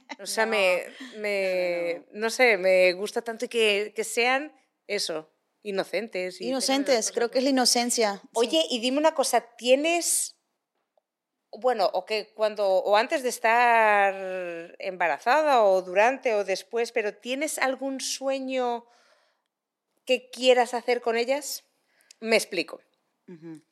o 0.20 0.26
sea, 0.26 0.46
me, 0.46 0.84
me- 1.16 2.06
no 2.12 2.30
sé, 2.30 2.56
me 2.58 2.92
gusta 2.94 3.22
tanto 3.22 3.48
que, 3.48 3.92
que 3.94 4.04
sean 4.04 4.52
eso, 4.86 5.30
inocentes. 5.62 6.40
y 6.40 6.48
inocentes, 6.48 7.10
creo 7.12 7.30
que 7.30 7.38
es 7.38 7.44
la 7.44 7.50
inocencia. 7.50 8.20
sí. 8.22 8.28
Oye, 8.34 8.64
y 8.70 8.78
dime 8.80 8.98
una 8.98 9.14
cosa, 9.14 9.40
¿tienes, 9.56 10.36
bueno, 11.50 11.90
o 11.92 12.04
que 12.04 12.32
cuando, 12.34 12.66
o 12.68 12.96
antes 12.96 13.22
de 13.22 13.28
estar 13.30 14.14
embarazada, 14.78 15.62
o 15.64 15.82
durante, 15.82 16.34
o 16.34 16.44
después, 16.44 16.92
pero 16.92 17.14
¿tienes 17.14 17.58
algún 17.58 18.00
sueño 18.00 18.86
que 20.04 20.30
quieras 20.30 20.74
hacer 20.74 21.00
con 21.00 21.16
ellas? 21.16 21.64
Me 22.20 22.36
explico. 22.36 22.80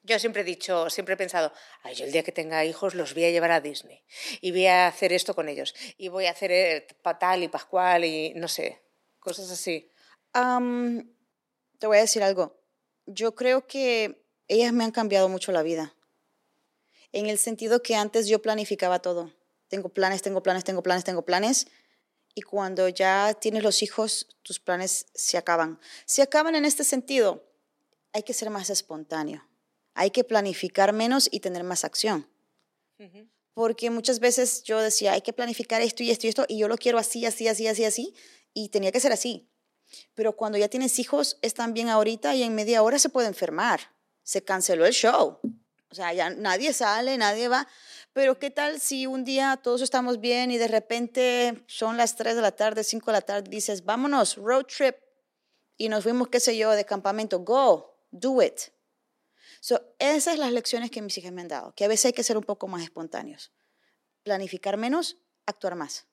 Yo 0.02 0.18
siempre 0.18 0.42
he 0.42 0.44
dicho, 0.44 0.90
siempre 0.90 1.14
he 1.14 1.16
pensado, 1.16 1.52
ay, 1.82 1.94
yo 1.94 2.04
el 2.04 2.12
día 2.12 2.22
que 2.24 2.32
tenga 2.32 2.64
hijos 2.64 2.94
los 2.94 3.14
voy 3.14 3.24
a 3.24 3.30
llevar 3.30 3.52
a 3.52 3.60
Disney 3.60 4.04
y 4.40 4.50
voy 4.50 4.66
a 4.66 4.88
hacer 4.88 5.12
esto 5.12 5.34
con 5.34 5.48
ellos 5.48 5.74
y 5.96 6.08
voy 6.08 6.26
a 6.26 6.32
hacer 6.32 6.50
eh, 6.52 6.86
pa- 7.02 7.18
tal 7.18 7.42
y 7.42 7.48
pascual 7.48 8.04
y 8.04 8.34
no 8.34 8.48
sé, 8.48 8.82
cosas 9.20 9.50
así. 9.50 9.90
Te 11.78 11.86
voy 11.86 11.98
a 11.98 12.00
decir 12.00 12.22
algo. 12.22 12.60
Yo 13.06 13.34
creo 13.34 13.66
que 13.66 14.24
ellas 14.48 14.72
me 14.72 14.84
han 14.84 14.90
cambiado 14.90 15.28
mucho 15.28 15.52
la 15.52 15.62
vida. 15.62 15.94
En 17.12 17.26
el 17.26 17.38
sentido 17.38 17.82
que 17.82 17.94
antes 17.94 18.26
yo 18.26 18.42
planificaba 18.42 19.00
todo. 19.00 19.32
Tengo 19.68 19.88
planes, 19.88 20.22
tengo 20.22 20.42
planes, 20.42 20.64
tengo 20.64 20.82
planes, 20.82 21.04
tengo 21.04 21.24
planes. 21.24 21.66
Y 22.34 22.42
cuando 22.42 22.88
ya 22.88 23.34
tienes 23.34 23.62
los 23.62 23.82
hijos, 23.82 24.36
tus 24.42 24.58
planes 24.58 25.06
se 25.14 25.38
acaban. 25.38 25.78
Se 26.06 26.22
acaban 26.22 26.54
en 26.56 26.64
este 26.64 26.84
sentido. 26.84 27.44
Hay 28.14 28.22
que 28.22 28.32
ser 28.32 28.48
más 28.48 28.70
espontáneo. 28.70 29.44
Hay 29.92 30.10
que 30.10 30.22
planificar 30.22 30.92
menos 30.92 31.28
y 31.30 31.40
tener 31.40 31.64
más 31.64 31.84
acción. 31.84 32.30
Porque 33.54 33.90
muchas 33.90 34.20
veces 34.20 34.62
yo 34.62 34.80
decía, 34.80 35.12
hay 35.12 35.20
que 35.20 35.32
planificar 35.32 35.82
esto 35.82 36.04
y 36.04 36.10
esto 36.12 36.26
y 36.26 36.30
esto, 36.30 36.44
y 36.48 36.58
yo 36.58 36.68
lo 36.68 36.78
quiero 36.78 36.98
así, 36.98 37.26
así, 37.26 37.48
así, 37.48 37.66
así, 37.66 37.84
así, 37.84 38.14
y 38.52 38.68
tenía 38.68 38.92
que 38.92 39.00
ser 39.00 39.12
así. 39.12 39.50
Pero 40.14 40.36
cuando 40.36 40.56
ya 40.58 40.68
tienes 40.68 40.98
hijos, 41.00 41.38
es 41.42 41.54
también 41.54 41.88
ahorita 41.88 42.36
y 42.36 42.44
en 42.44 42.54
media 42.54 42.84
hora 42.84 43.00
se 43.00 43.08
puede 43.08 43.26
enfermar. 43.26 43.80
Se 44.22 44.44
canceló 44.44 44.86
el 44.86 44.92
show. 44.92 45.40
O 45.90 45.94
sea, 45.94 46.12
ya 46.12 46.30
nadie 46.30 46.72
sale, 46.72 47.18
nadie 47.18 47.48
va. 47.48 47.66
Pero 48.12 48.38
¿qué 48.38 48.50
tal 48.50 48.80
si 48.80 49.06
un 49.06 49.24
día 49.24 49.58
todos 49.60 49.82
estamos 49.82 50.20
bien 50.20 50.52
y 50.52 50.58
de 50.58 50.68
repente 50.68 51.64
son 51.66 51.96
las 51.96 52.14
3 52.14 52.36
de 52.36 52.42
la 52.42 52.52
tarde, 52.52 52.84
5 52.84 53.06
de 53.06 53.12
la 53.12 53.22
tarde, 53.22 53.50
dices, 53.50 53.84
vámonos, 53.84 54.36
road 54.36 54.66
trip, 54.66 54.96
y 55.76 55.88
nos 55.88 56.04
fuimos, 56.04 56.28
qué 56.28 56.38
sé 56.38 56.56
yo, 56.56 56.70
de 56.70 56.84
campamento, 56.84 57.40
go, 57.40 57.93
do 58.14 58.40
it. 58.42 58.60
So, 59.60 59.80
esas 59.98 60.24
son 60.24 60.40
las 60.40 60.52
lecciones 60.52 60.90
que 60.90 61.02
mis 61.02 61.16
hijas 61.18 61.32
me 61.32 61.42
han 61.42 61.48
dado, 61.48 61.74
que 61.74 61.84
a 61.84 61.88
veces 61.88 62.06
hay 62.06 62.12
que 62.12 62.22
ser 62.22 62.36
un 62.36 62.44
poco 62.44 62.68
más 62.68 62.82
espontáneos. 62.82 63.52
Planificar 64.22 64.76
menos, 64.76 65.18
actuar 65.46 65.74
más. 65.74 66.06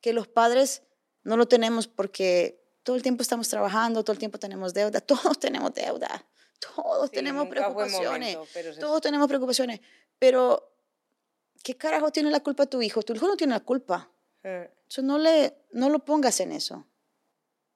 Que 0.00 0.12
los 0.12 0.26
padres 0.26 0.82
no 1.22 1.36
lo 1.36 1.46
tenemos 1.46 1.86
porque 1.86 2.62
todo 2.82 2.96
el 2.96 3.02
tiempo 3.02 3.22
estamos 3.22 3.48
trabajando, 3.48 4.02
todo 4.02 4.12
el 4.12 4.18
tiempo 4.18 4.38
tenemos 4.38 4.74
deuda, 4.74 5.00
todos 5.12 5.38
tenemos 5.38 5.72
deuda, 5.74 6.26
todos 6.60 7.10
Sí, 7.10 7.16
tenemos 7.16 7.48
preocupaciones, 7.48 8.36
momento, 8.36 8.80
todos 8.80 9.00
tenemos 9.00 9.28
preocupaciones, 9.28 9.80
pero 10.18 10.72
¿qué 11.62 11.76
carajo 11.76 12.10
tiene 12.10 12.30
la 12.30 12.40
culpa 12.40 12.66
tu 12.66 12.82
hijo? 12.82 13.02
Tu 13.02 13.14
hijo 13.14 13.26
no 13.26 13.36
tiene 13.36 13.54
la 13.54 13.60
culpa. 13.60 14.10
Eh. 14.42 14.70
So, 14.88 15.02
no, 15.02 15.18
le, 15.18 15.56
no 15.72 15.90
lo 15.90 16.04
pongas 16.04 16.40
en 16.40 16.52
eso. 16.52 16.86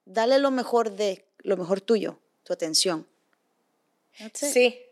Dale 0.05 0.39
lo 0.39 0.49
mejor 0.49 0.91
de 0.91 1.27
lo 1.43 1.57
mejor 1.57 1.81
tuyo, 1.81 2.19
tu 2.43 2.53
atención. 2.53 3.07
That's 4.19 4.43
it. 4.43 4.49
Sí, 4.53 4.85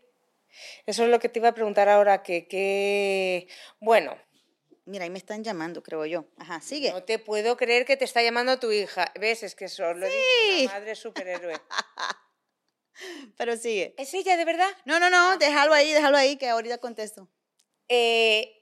eso 0.86 1.04
es 1.04 1.10
lo 1.10 1.20
que 1.20 1.30
te 1.30 1.40
iba 1.40 1.50
a 1.50 1.54
preguntar 1.54 1.88
ahora, 1.90 2.24
que, 2.24 2.48
que... 2.48 3.48
bueno, 3.80 4.18
Mira, 4.86 5.04
ahí 5.04 5.12
me 5.12 5.20
están 5.20 5.44
llamando, 5.44 5.84
creo 5.84 6.04
yo. 6.08 6.26
Ajá, 6.38 6.62
sigue. 6.62 6.92
no 6.92 7.04
te 7.04 7.20
puedo 7.20 7.56
creer 7.58 7.86
que 7.86 7.96
te 7.96 8.06
está 8.06 8.24
llamando 8.24 8.58
tu 8.58 8.72
hija. 8.72 9.12
¿Ves? 9.20 9.44
Es 9.44 9.54
que 9.54 9.68
solo 9.68 10.08
Sí. 10.08 10.64
una 10.64 10.74
madre 10.74 10.96
superhéroe. 10.96 11.54
Pero 13.38 13.56
sigue. 13.56 13.94
¿Es 14.00 14.12
ella 14.16 14.36
de 14.36 14.46
verdad? 14.46 14.70
No, 14.86 15.00
no, 15.00 15.12
no, 15.12 15.38
déjalo 15.38 15.74
ahí, 15.76 15.94
déjalo 15.94 16.18
ahí, 16.18 16.38
que 16.38 16.50
ahorita 16.50 16.80
contesto. 16.80 17.30
Eh, 17.88 18.56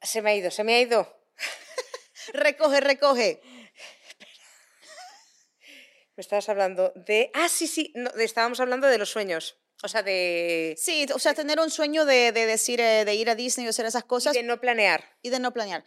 Se 0.00 0.22
me 0.22 0.30
ha 0.30 0.34
ido, 0.34 0.50
se 0.50 0.64
me 0.64 0.76
ha 0.76 0.80
ido. 0.80 1.14
Recoge, 2.32 2.80
recoge. 2.80 3.40
Me 6.16 6.22
estabas 6.22 6.48
hablando 6.48 6.92
de... 6.94 7.30
Ah, 7.34 7.48
sí, 7.48 7.66
sí, 7.66 7.92
no, 7.94 8.10
estábamos 8.10 8.58
hablando 8.60 8.86
de 8.86 8.98
los 8.98 9.10
sueños. 9.10 9.58
O 9.82 9.88
sea, 9.88 10.02
de... 10.02 10.74
Sí, 10.78 11.06
o 11.14 11.18
sea, 11.18 11.34
tener 11.34 11.60
un 11.60 11.70
sueño 11.70 12.06
de, 12.06 12.32
de 12.32 12.46
decir, 12.46 12.80
eh, 12.80 13.04
de 13.04 13.14
ir 13.14 13.28
a 13.28 13.34
Disney 13.34 13.66
o 13.66 13.70
hacer 13.70 13.84
esas 13.84 14.04
cosas 14.04 14.32
de 14.32 14.42
no 14.42 14.58
planear. 14.58 15.04
y 15.20 15.28
de 15.28 15.38
no 15.38 15.52
planear. 15.52 15.84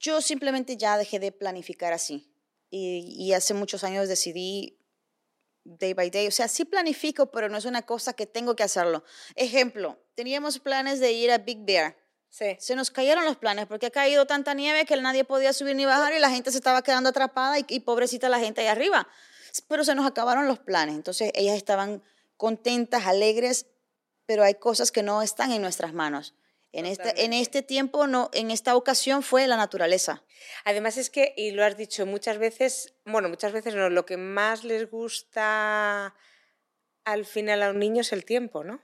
Yo 0.00 0.20
simplemente 0.20 0.76
ya 0.76 0.98
dejé 0.98 1.20
de 1.20 1.30
planificar 1.30 1.92
así. 1.92 2.34
Y, 2.68 3.14
y 3.16 3.32
hace 3.32 3.54
muchos 3.54 3.84
años 3.84 4.08
decidí 4.08 4.80
day 5.62 5.94
by 5.94 6.10
day. 6.10 6.26
O 6.26 6.32
sea, 6.32 6.48
sí 6.48 6.64
planifico, 6.64 7.30
pero 7.30 7.48
no 7.48 7.56
es 7.56 7.64
una 7.64 7.82
cosa 7.82 8.14
que 8.14 8.26
tengo 8.26 8.56
que 8.56 8.64
hacerlo. 8.64 9.04
Ejemplo, 9.36 10.02
teníamos 10.16 10.58
planes 10.58 10.98
de 10.98 11.12
ir 11.12 11.30
a 11.30 11.38
Big 11.38 11.64
Bear. 11.64 11.96
Sí. 12.28 12.56
Se 12.58 12.74
nos 12.74 12.90
cayeron 12.90 13.24
los 13.24 13.36
planes 13.36 13.66
porque 13.66 13.86
ha 13.86 13.90
caído 13.90 14.26
tanta 14.26 14.54
nieve 14.54 14.84
que 14.84 14.96
nadie 14.96 15.24
podía 15.24 15.52
subir 15.52 15.76
ni 15.76 15.84
bajar 15.84 16.12
y 16.14 16.18
la 16.18 16.30
gente 16.30 16.50
se 16.50 16.58
estaba 16.58 16.82
quedando 16.82 17.10
atrapada 17.10 17.58
y, 17.58 17.64
y 17.68 17.80
pobrecita 17.80 18.28
la 18.28 18.38
gente 18.38 18.60
ahí 18.60 18.68
arriba. 18.68 19.08
Pero 19.68 19.84
se 19.84 19.94
nos 19.94 20.06
acabaron 20.06 20.46
los 20.46 20.58
planes. 20.58 20.94
Entonces 20.94 21.32
ellas 21.34 21.56
estaban 21.56 22.02
contentas, 22.36 23.06
alegres, 23.06 23.66
pero 24.26 24.44
hay 24.44 24.54
cosas 24.54 24.92
que 24.92 25.02
no 25.02 25.22
están 25.22 25.52
en 25.52 25.62
nuestras 25.62 25.92
manos. 25.92 26.34
En 26.72 26.86
este, 26.86 27.24
en 27.24 27.32
este 27.32 27.62
tiempo, 27.62 28.06
no, 28.06 28.30
en 28.32 28.52
esta 28.52 28.76
ocasión 28.76 29.24
fue 29.24 29.48
la 29.48 29.56
naturaleza. 29.56 30.22
Además 30.64 30.96
es 30.98 31.10
que, 31.10 31.34
y 31.36 31.50
lo 31.50 31.64
has 31.64 31.76
dicho 31.76 32.06
muchas 32.06 32.38
veces, 32.38 32.94
bueno, 33.04 33.28
muchas 33.28 33.52
veces 33.52 33.74
no, 33.74 33.90
lo 33.90 34.06
que 34.06 34.16
más 34.16 34.62
les 34.62 34.88
gusta 34.88 36.14
al 37.04 37.24
final 37.24 37.62
a 37.64 37.70
un 37.70 37.80
niño 37.80 38.02
es 38.02 38.12
el 38.12 38.24
tiempo, 38.24 38.62
¿no? 38.62 38.80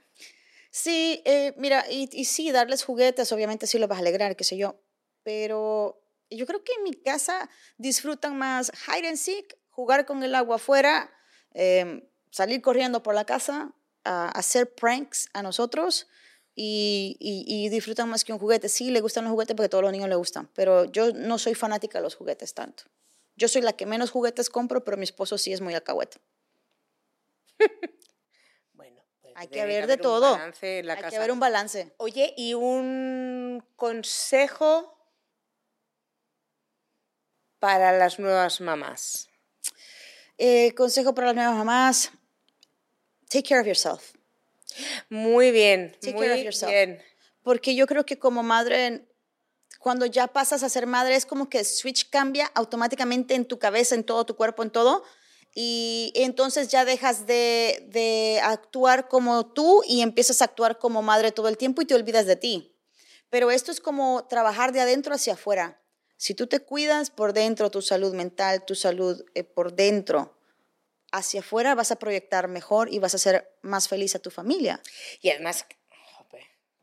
Sí, 0.70 1.22
eh, 1.24 1.54
mira, 1.56 1.84
y, 1.88 2.08
y 2.12 2.24
sí, 2.24 2.50
darles 2.50 2.82
juguetes, 2.82 3.30
obviamente 3.30 3.68
sí 3.68 3.78
los 3.78 3.88
vas 3.88 3.98
a 3.98 4.00
alegrar, 4.00 4.34
qué 4.34 4.44
sé 4.44 4.56
yo, 4.56 4.82
pero 5.22 6.02
yo 6.28 6.44
creo 6.46 6.64
que 6.64 6.72
en 6.74 6.82
mi 6.82 6.92
casa 6.92 7.48
disfrutan 7.78 8.36
más 8.36 8.72
hide 8.88 9.08
and 9.08 9.16
seek, 9.16 9.56
jugar 9.76 10.06
con 10.06 10.22
el 10.22 10.34
agua 10.34 10.56
afuera, 10.56 11.10
em, 11.52 12.02
salir 12.30 12.62
corriendo 12.62 13.02
por 13.02 13.14
la 13.14 13.24
casa, 13.26 13.72
a 14.04 14.28
hacer 14.30 14.74
pranks 14.74 15.28
a 15.34 15.42
nosotros 15.42 16.06
y, 16.54 17.16
y- 17.20 17.44
y 17.46 17.68
disfrutan 17.68 18.08
más 18.08 18.24
que 18.24 18.32
un 18.32 18.38
juguete. 18.38 18.68
Sí, 18.70 18.90
le 18.90 19.00
gustan 19.02 19.24
los 19.24 19.32
juguetes 19.32 19.54
porque 19.54 19.66
a 19.66 19.68
todos 19.68 19.82
los 19.84 19.92
niños 19.92 20.08
les 20.08 20.16
gustan, 20.16 20.48
pero 20.54 20.86
yo 20.86 21.12
no 21.12 21.36
soy 21.38 21.54
fanática 21.54 21.98
de 21.98 22.02
los 22.04 22.14
juguetes 22.16 22.54
tanto. 22.54 22.84
Yo 23.36 23.48
soy 23.48 23.60
la 23.62 23.74
que 23.74 23.84
menos 23.84 24.10
juguetes 24.10 24.48
compro, 24.48 24.82
pero 24.82 24.96
mi 24.96 25.04
esposo 25.04 25.36
sí 25.36 25.52
es 25.52 25.60
muy 25.60 25.74
alcahuete. 25.74 26.18
Bueno, 28.72 29.02
pues 29.20 29.34
Hay 29.36 29.48
que 29.48 29.60
haber 29.60 29.86
de 29.86 29.96
todo. 29.98 30.34
Hay 30.36 30.52
casa. 30.52 31.08
que 31.10 31.18
ver 31.18 31.32
un 31.32 31.40
balance. 31.40 31.94
Oye, 31.98 32.32
¿y 32.36 32.54
un 32.54 33.62
consejo 33.76 34.92
para 37.58 37.92
las 37.92 38.18
nuevas 38.18 38.60
mamás? 38.60 39.28
Eh, 40.38 40.74
consejo 40.74 41.14
para 41.14 41.28
las 41.28 41.36
nuevas 41.36 41.54
mamás, 41.56 42.10
take 43.28 43.42
care 43.48 43.60
of 43.60 43.66
yourself. 43.66 44.12
Muy 45.08 45.50
bien, 45.50 45.92
Take 46.00 46.12
muy 46.12 46.26
care 46.26 46.40
of 46.40 46.44
yourself. 46.44 46.70
bien. 46.70 47.02
Porque 47.42 47.74
yo 47.74 47.86
creo 47.86 48.04
que 48.04 48.18
como 48.18 48.42
madre, 48.42 49.06
cuando 49.78 50.04
ya 50.04 50.26
pasas 50.26 50.62
a 50.62 50.68
ser 50.68 50.86
madre, 50.86 51.14
es 51.14 51.24
como 51.24 51.48
que 51.48 51.60
el 51.60 51.64
switch 51.64 52.10
cambia 52.10 52.50
automáticamente 52.54 53.34
en 53.34 53.46
tu 53.46 53.58
cabeza, 53.58 53.94
en 53.94 54.04
todo 54.04 54.26
tu 54.26 54.36
cuerpo, 54.36 54.62
en 54.62 54.70
todo. 54.70 55.04
Y 55.54 56.12
entonces 56.16 56.68
ya 56.68 56.84
dejas 56.84 57.26
de, 57.26 57.86
de 57.88 58.40
actuar 58.42 59.08
como 59.08 59.46
tú 59.46 59.82
y 59.86 60.02
empiezas 60.02 60.42
a 60.42 60.46
actuar 60.46 60.78
como 60.78 61.00
madre 61.00 61.32
todo 61.32 61.48
el 61.48 61.56
tiempo 61.56 61.80
y 61.80 61.86
te 61.86 61.94
olvidas 61.94 62.26
de 62.26 62.36
ti. 62.36 62.76
Pero 63.30 63.50
esto 63.50 63.72
es 63.72 63.80
como 63.80 64.26
trabajar 64.28 64.72
de 64.72 64.80
adentro 64.80 65.14
hacia 65.14 65.32
afuera. 65.32 65.80
Si 66.16 66.34
tú 66.34 66.46
te 66.46 66.60
cuidas 66.60 67.10
por 67.10 67.32
dentro, 67.32 67.70
tu 67.70 67.82
salud 67.82 68.14
mental, 68.14 68.64
tu 68.64 68.74
salud 68.74 69.24
eh, 69.34 69.44
por 69.44 69.74
dentro, 69.74 70.34
hacia 71.12 71.40
afuera 71.40 71.74
vas 71.74 71.90
a 71.92 71.96
proyectar 71.98 72.48
mejor 72.48 72.92
y 72.92 72.98
vas 72.98 73.14
a 73.14 73.18
ser 73.18 73.48
más 73.62 73.88
feliz 73.88 74.14
a 74.14 74.18
tu 74.18 74.30
familia. 74.30 74.80
Y 75.20 75.30
además, 75.30 75.66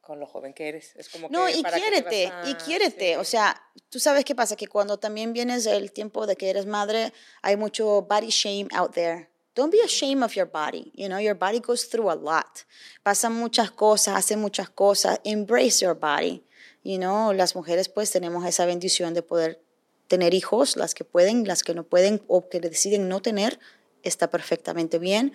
con 0.01 0.19
lo 0.19 0.27
joven 0.27 0.53
que 0.53 0.67
eres, 0.67 0.93
es 0.97 1.07
como 1.07 1.29
No, 1.29 1.45
que... 1.45 1.53
y 1.53 1.63
¿para 1.63 1.77
qué 1.77 1.83
te 1.83 1.89
quiérete, 2.03 2.27
a- 2.27 2.49
y 2.49 2.55
quiérete. 2.55 3.13
sí. 3.13 3.15
O 3.19 3.23
sea, 3.23 3.61
tú 3.89 3.99
sabes 3.99 4.25
qué 4.25 4.35
pasa, 4.35 4.55
que 4.57 4.67
cuando 4.67 4.99
también 4.99 5.31
vienes 5.31 5.65
el 5.65 5.93
tiempo 5.93 6.27
de 6.27 6.35
que 6.35 6.49
eres 6.49 6.65
madre, 6.65 7.13
hay 7.41 7.55
mucho 7.55 8.01
body 8.01 8.27
shame 8.29 8.67
out 8.73 8.93
there. 8.93 9.29
Don't 9.55 9.71
be 9.71 9.79
ashamed 9.81 10.23
of 10.23 10.33
your 10.33 10.47
body. 10.49 10.91
You 10.93 11.07
know, 11.07 11.19
your 11.19 11.35
body 11.37 11.59
goes 11.59 11.87
through 11.87 12.09
a 12.11 12.15
lot. 12.15 12.65
Pasan 13.03 13.33
muchas 13.33 13.71
cosas, 13.71 14.17
hace 14.17 14.35
muchas 14.35 14.69
cosas. 14.69 15.19
Embrace 15.23 15.79
your 15.85 15.95
body. 15.95 16.43
You 16.83 16.97
know, 16.97 17.31
las 17.33 17.55
mujeres 17.55 17.89
pues 17.89 18.11
tenemos 18.11 18.45
esa 18.45 18.65
bendición 18.65 19.13
de 19.13 19.21
poder 19.23 19.63
tener 20.07 20.33
hijos, 20.33 20.75
las 20.75 20.93
que 20.93 21.05
pueden, 21.05 21.47
las 21.47 21.63
que 21.63 21.73
no 21.73 21.83
pueden 21.85 22.21
o 22.27 22.49
que 22.49 22.59
deciden 22.59 23.07
no 23.07 23.21
tener, 23.21 23.59
está 24.03 24.29
perfectamente 24.29 24.99
bien. 24.99 25.33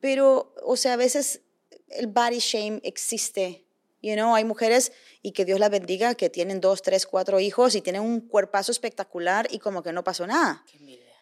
Pero, 0.00 0.54
o 0.64 0.76
sea, 0.76 0.94
a 0.94 0.96
veces 0.96 1.42
el 1.88 2.06
body 2.06 2.38
shame 2.38 2.80
existe. 2.82 3.64
You 4.02 4.14
know, 4.14 4.34
hay 4.34 4.44
mujeres, 4.44 4.92
y 5.22 5.32
que 5.32 5.44
Dios 5.44 5.58
las 5.58 5.70
bendiga, 5.70 6.14
que 6.14 6.30
tienen 6.30 6.60
dos, 6.60 6.80
tres, 6.82 7.06
cuatro 7.06 7.40
hijos 7.40 7.74
y 7.74 7.80
tienen 7.82 8.02
un 8.02 8.20
cuerpazo 8.20 8.70
espectacular 8.72 9.48
y 9.50 9.58
como 9.58 9.82
que 9.82 9.92
no 9.92 10.04
pasó 10.04 10.26
nada. 10.26 10.64
Qué 10.70 10.76
envidia. 10.78 11.12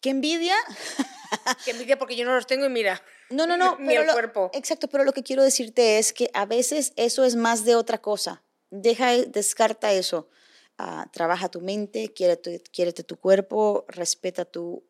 ¿Qué 0.00 0.10
envidia? 0.10 0.54
Qué 1.64 1.70
envidia 1.72 1.98
porque 1.98 2.16
yo 2.16 2.24
no 2.24 2.34
los 2.34 2.46
tengo 2.46 2.64
y 2.66 2.68
mira. 2.70 3.02
No, 3.30 3.46
no, 3.46 3.56
no. 3.56 3.76
Ni 3.80 3.86
pero 3.88 4.00
el 4.02 4.06
lo- 4.08 4.12
cuerpo. 4.14 4.50
Exacto, 4.54 4.88
pero 4.88 5.04
lo 5.04 5.12
que 5.12 5.22
quiero 5.22 5.42
decirte 5.42 5.98
es 5.98 6.12
que 6.12 6.30
a 6.34 6.44
veces 6.46 6.92
eso 6.96 7.24
es 7.24 7.36
más 7.36 7.64
de 7.64 7.76
otra 7.76 7.98
cosa. 7.98 8.42
Deja, 8.72 9.12
descarta 9.26 9.92
eso. 9.92 10.30
Ah, 10.78 11.06
trabaja 11.12 11.50
tu 11.50 11.60
mente, 11.60 12.08
quiérete, 12.08 12.62
quiérete 12.72 13.04
tu 13.04 13.18
cuerpo, 13.18 13.84
respeta 13.86 14.46
tu, 14.46 14.82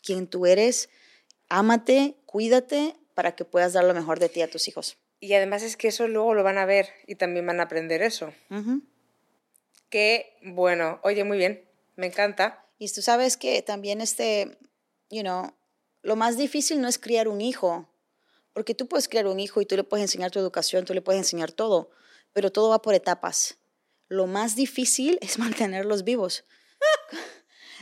quién 0.00 0.28
tú 0.28 0.46
eres, 0.46 0.88
ámate, 1.48 2.16
cuídate 2.24 2.94
para 3.14 3.34
que 3.34 3.44
puedas 3.44 3.72
dar 3.72 3.84
lo 3.84 3.94
mejor 3.94 4.20
de 4.20 4.28
ti 4.28 4.42
a 4.42 4.48
tus 4.48 4.68
hijos. 4.68 4.96
Y 5.18 5.34
además 5.34 5.64
es 5.64 5.76
que 5.76 5.88
eso 5.88 6.06
luego 6.06 6.34
lo 6.34 6.44
van 6.44 6.56
a 6.56 6.66
ver 6.66 6.88
y 7.08 7.16
también 7.16 7.44
van 7.44 7.58
a 7.58 7.64
aprender 7.64 8.00
eso. 8.00 8.32
Ujú. 8.48 8.82
Que 9.90 10.38
bueno, 10.42 11.00
oye, 11.02 11.24
muy 11.24 11.36
bien, 11.36 11.68
me 11.96 12.06
encanta. 12.06 12.64
Y 12.78 12.88
tú 12.92 13.02
sabes 13.02 13.36
que 13.36 13.60
también 13.60 14.00
este, 14.00 14.56
you 15.10 15.22
know, 15.22 15.52
lo 16.02 16.14
más 16.14 16.36
difícil 16.36 16.80
no 16.80 16.86
es 16.86 17.00
criar 17.00 17.26
un 17.26 17.40
hijo, 17.40 17.88
porque 18.52 18.76
tú 18.76 18.86
puedes 18.86 19.08
criar 19.08 19.26
un 19.26 19.40
hijo 19.40 19.60
y 19.60 19.66
tú 19.66 19.74
le 19.74 19.82
puedes 19.82 20.04
enseñar 20.04 20.30
tu 20.30 20.38
educación, 20.38 20.84
tú 20.84 20.94
le 20.94 21.02
puedes 21.02 21.18
enseñar 21.18 21.50
todo, 21.50 21.90
pero 22.36 22.52
todo 22.52 22.68
va 22.68 22.82
por 22.82 22.92
etapas. 22.92 23.56
Lo 24.08 24.26
más 24.26 24.56
difícil 24.56 25.18
es 25.22 25.38
mantenerlos 25.38 26.04
vivos. 26.04 26.44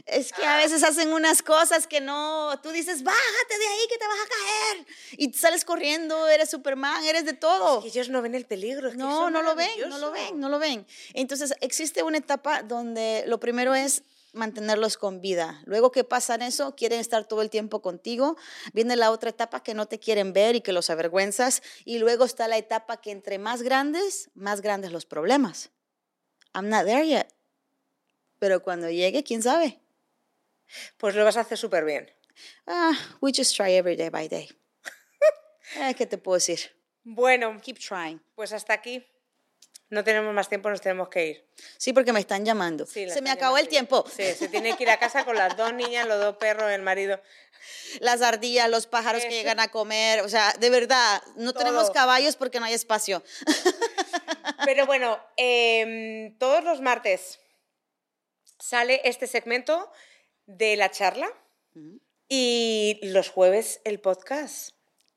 Es 0.06 0.32
que 0.32 0.44
a 0.44 0.56
veces 0.56 0.82
hacen 0.82 1.12
unas 1.12 1.40
cosas 1.40 1.86
que 1.86 2.00
no, 2.00 2.60
tú 2.62 2.70
dices, 2.70 3.04
bájate 3.04 3.58
de 3.58 3.66
ahí 3.66 3.86
que 3.88 3.96
te 3.96 4.06
vas 4.06 4.18
a 4.18 4.28
caer. 4.28 4.86
Y 5.16 5.32
sales 5.32 5.64
corriendo, 5.64 6.28
eres 6.28 6.50
Superman, 6.50 7.02
eres 7.04 7.24
de 7.24 7.32
todo. 7.32 7.80
Que 7.80 7.88
ellos 7.88 8.10
no 8.10 8.20
ven 8.20 8.34
el 8.34 8.44
peligro. 8.44 8.88
es 8.88 8.94
que 8.94 8.98
No, 8.98 9.28
es 9.28 9.32
no 9.32 9.40
lo 9.40 9.54
ven, 9.54 9.70
no 9.88 9.98
lo 9.98 10.10
ven, 10.10 10.40
no 10.40 10.48
lo 10.48 10.58
ven. 10.58 10.84
Entonces, 11.14 11.54
existe 11.60 12.02
una 12.02 12.18
etapa 12.18 12.62
donde 12.62 13.22
lo 13.28 13.38
primero 13.38 13.74
es 13.74 14.02
mantenerlos 14.34 14.96
con 14.98 15.20
vida. 15.20 15.62
Luego 15.64 15.90
que 15.92 16.04
pasan 16.04 16.42
eso, 16.42 16.74
quieren 16.76 17.00
estar 17.00 17.24
todo 17.26 17.40
el 17.42 17.50
tiempo 17.50 17.80
contigo. 17.82 18.36
Viene 18.72 18.96
la 18.96 19.10
otra 19.10 19.30
etapa 19.30 19.62
que 19.62 19.74
no 19.74 19.86
te 19.86 19.98
quieren 19.98 20.32
ver 20.32 20.56
y 20.56 20.60
que 20.60 20.72
los 20.72 20.90
avergüenzas. 20.90 21.62
Y 21.84 21.98
luego 21.98 22.24
está 22.24 22.48
la 22.48 22.58
etapa 22.58 23.00
que 23.00 23.10
entre 23.10 23.38
más 23.38 23.62
grandes, 23.62 24.30
más 24.34 24.60
grandes 24.60 24.92
los 24.92 25.06
problemas. 25.06 25.70
I'm 26.54 26.68
not 26.68 26.84
there 26.84 27.06
yet. 27.06 27.28
Pero 28.38 28.62
cuando 28.62 28.90
llegue, 28.90 29.24
quién 29.24 29.42
sabe. 29.42 29.80
Pues 30.98 31.14
lo 31.14 31.24
vas 31.24 31.36
a 31.36 31.40
hacer 31.40 31.56
súper 31.58 31.84
bien. 31.84 32.10
Ah, 32.66 32.92
we 33.20 33.32
just 33.34 33.56
try 33.56 33.72
every 33.74 33.96
day 33.96 34.08
by 34.10 34.28
day. 34.28 34.48
Eh, 35.80 35.94
¿Qué 35.94 36.06
te 36.06 36.18
puedo 36.18 36.34
decir? 36.36 36.60
Bueno, 37.02 37.58
Keep 37.60 37.78
trying. 37.78 38.20
pues 38.34 38.52
hasta 38.52 38.74
aquí. 38.74 39.04
No 39.94 40.02
tenemos 40.02 40.34
más 40.34 40.48
tiempo, 40.48 40.68
nos 40.68 40.80
tenemos 40.80 41.08
que 41.08 41.26
ir. 41.26 41.44
Sí, 41.76 41.92
porque 41.92 42.12
me 42.12 42.18
están 42.18 42.44
llamando. 42.44 42.84
Sí, 42.84 43.08
Se 43.08 43.22
me 43.22 43.30
acabó 43.30 43.58
el 43.58 43.68
tiempo. 43.68 44.04
Sí, 44.12 44.24
se 44.34 44.48
tiene 44.48 44.76
que 44.76 44.82
ir 44.82 44.90
a 44.90 44.98
casa 44.98 45.24
con 45.24 45.36
las 45.36 45.56
dos 45.56 45.72
niñas, 45.72 46.08
los 46.08 46.20
dos 46.20 46.36
perros, 46.36 46.68
el 46.72 46.82
marido. 46.82 47.20
las 48.00 48.20
ardillas, 48.20 48.68
los 48.68 48.88
pájaros 48.88 49.22
que 49.22 49.30
llegan 49.30 49.60
a 49.60 49.68
comer, 49.68 50.22
o 50.22 50.28
sea, 50.28 50.52
de 50.58 50.68
verdad, 50.68 51.22
no 51.36 51.52
tenemos 51.52 51.92
caballos 51.92 52.34
porque 52.34 52.58
no 52.58 52.66
hay 52.66 52.74
espacio. 52.74 53.22
Pero 54.64 54.84
bueno, 54.84 55.20
em, 55.36 56.36
todos 56.38 56.64
los 56.64 56.80
martes 56.80 57.38
sale 58.58 59.00
este 59.04 59.28
segmento 59.28 59.92
de 60.46 60.74
la 60.74 60.90
charla 60.90 61.28
y 62.28 62.98
los 63.04 63.28
jueves 63.28 63.80
el 63.84 64.00
podcast, 64.00 64.74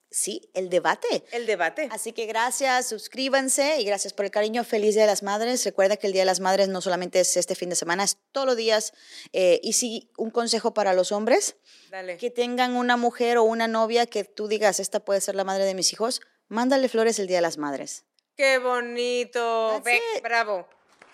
Sí, 0.10 0.50
el 0.54 0.70
debate. 0.70 1.26
el 1.32 1.46
debate. 1.46 1.90
Así 1.92 2.14
que 2.14 2.26
gracias, 2.26 2.88
suscríbanse 2.88 3.82
y 3.82 3.86
gracias 3.86 4.14
por 4.14 4.24
el 4.26 4.32
cariño. 4.32 4.64
Feliz 4.64 4.94
Día 4.96 5.04
de 5.04 5.08
las 5.08 5.22
Madres. 5.22 5.66
Recuerda 5.66 5.98
que 5.98 6.08
el 6.08 6.14
Día 6.14 6.22
de 6.22 6.28
las 6.28 6.40
Madres 6.40 6.70
no 6.70 6.82
solamente 6.82 7.20
es 7.20 7.36
este 7.36 7.56
fin 7.56 7.70
de 7.70 7.76
semana, 7.76 8.04
es 8.06 8.18
todos 8.32 8.48
los 8.48 8.56
días. 8.56 8.94
Eh, 9.34 9.60
y 9.64 9.74
sí, 9.74 10.10
un 10.18 10.32
consejo 10.32 10.74
para 10.74 10.94
los 10.94 11.12
hombres, 11.12 11.58
Dale. 11.92 12.18
que 12.18 12.32
tengan 12.32 12.76
una 12.76 12.96
mujer 12.96 13.38
o 13.38 13.44
una 13.44 13.68
novia 13.68 14.06
que 14.06 14.24
tú 14.24 14.48
digas, 14.48 14.80
esta 14.80 15.02
puede 15.02 15.20
ser 15.20 15.36
la 15.36 15.44
madre 15.44 15.66
de 15.66 15.74
mis 15.74 15.92
hijos, 15.92 16.22
mándale 16.48 16.88
flores 16.88 17.20
el 17.20 17.28
Día 17.28 17.38
de 17.38 17.42
las 17.42 17.58
Madres. 17.58 18.06
¡Qué 18.38 18.60
bonito! 18.60 19.82
That's 19.84 19.98
it. 20.18 20.24
bravo. 20.24 20.68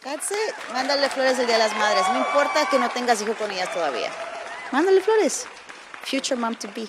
That's 0.04 0.30
it. 0.32 0.54
Mándale 0.74 1.10
flores 1.10 1.40
el 1.40 1.48
Día 1.48 1.56
de 1.58 1.64
las 1.64 1.76
Madres. 1.78 2.04
No 2.10 2.20
importa 2.20 2.68
que 2.70 2.78
no 2.78 2.90
tengas 2.92 3.22
hijo 3.22 3.34
con 3.36 3.50
ellas 3.50 3.74
todavía. 3.74 4.12
Mándale 4.72 5.02
flores. 5.02 5.46
Future 6.04 6.36
mom 6.36 6.56
to 6.56 6.68
be. 6.76 6.86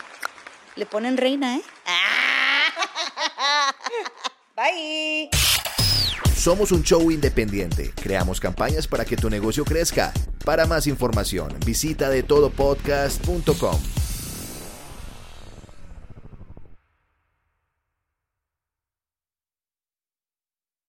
Le 0.76 0.86
ponen 0.86 1.16
reina, 1.16 1.56
¿eh? 1.56 1.62
Bye. 4.56 5.30
Somos 6.36 6.72
un 6.72 6.82
show 6.82 7.10
independiente. 7.10 7.92
Creamos 8.02 8.40
campañas 8.40 8.86
para 8.86 9.04
que 9.04 9.16
tu 9.16 9.30
negocio 9.30 9.64
crezca. 9.64 10.12
Para 10.44 10.66
más 10.66 10.86
información, 10.86 11.56
visita 11.64 12.10
de 12.10 12.22
todopodcast.com. 12.22 14.03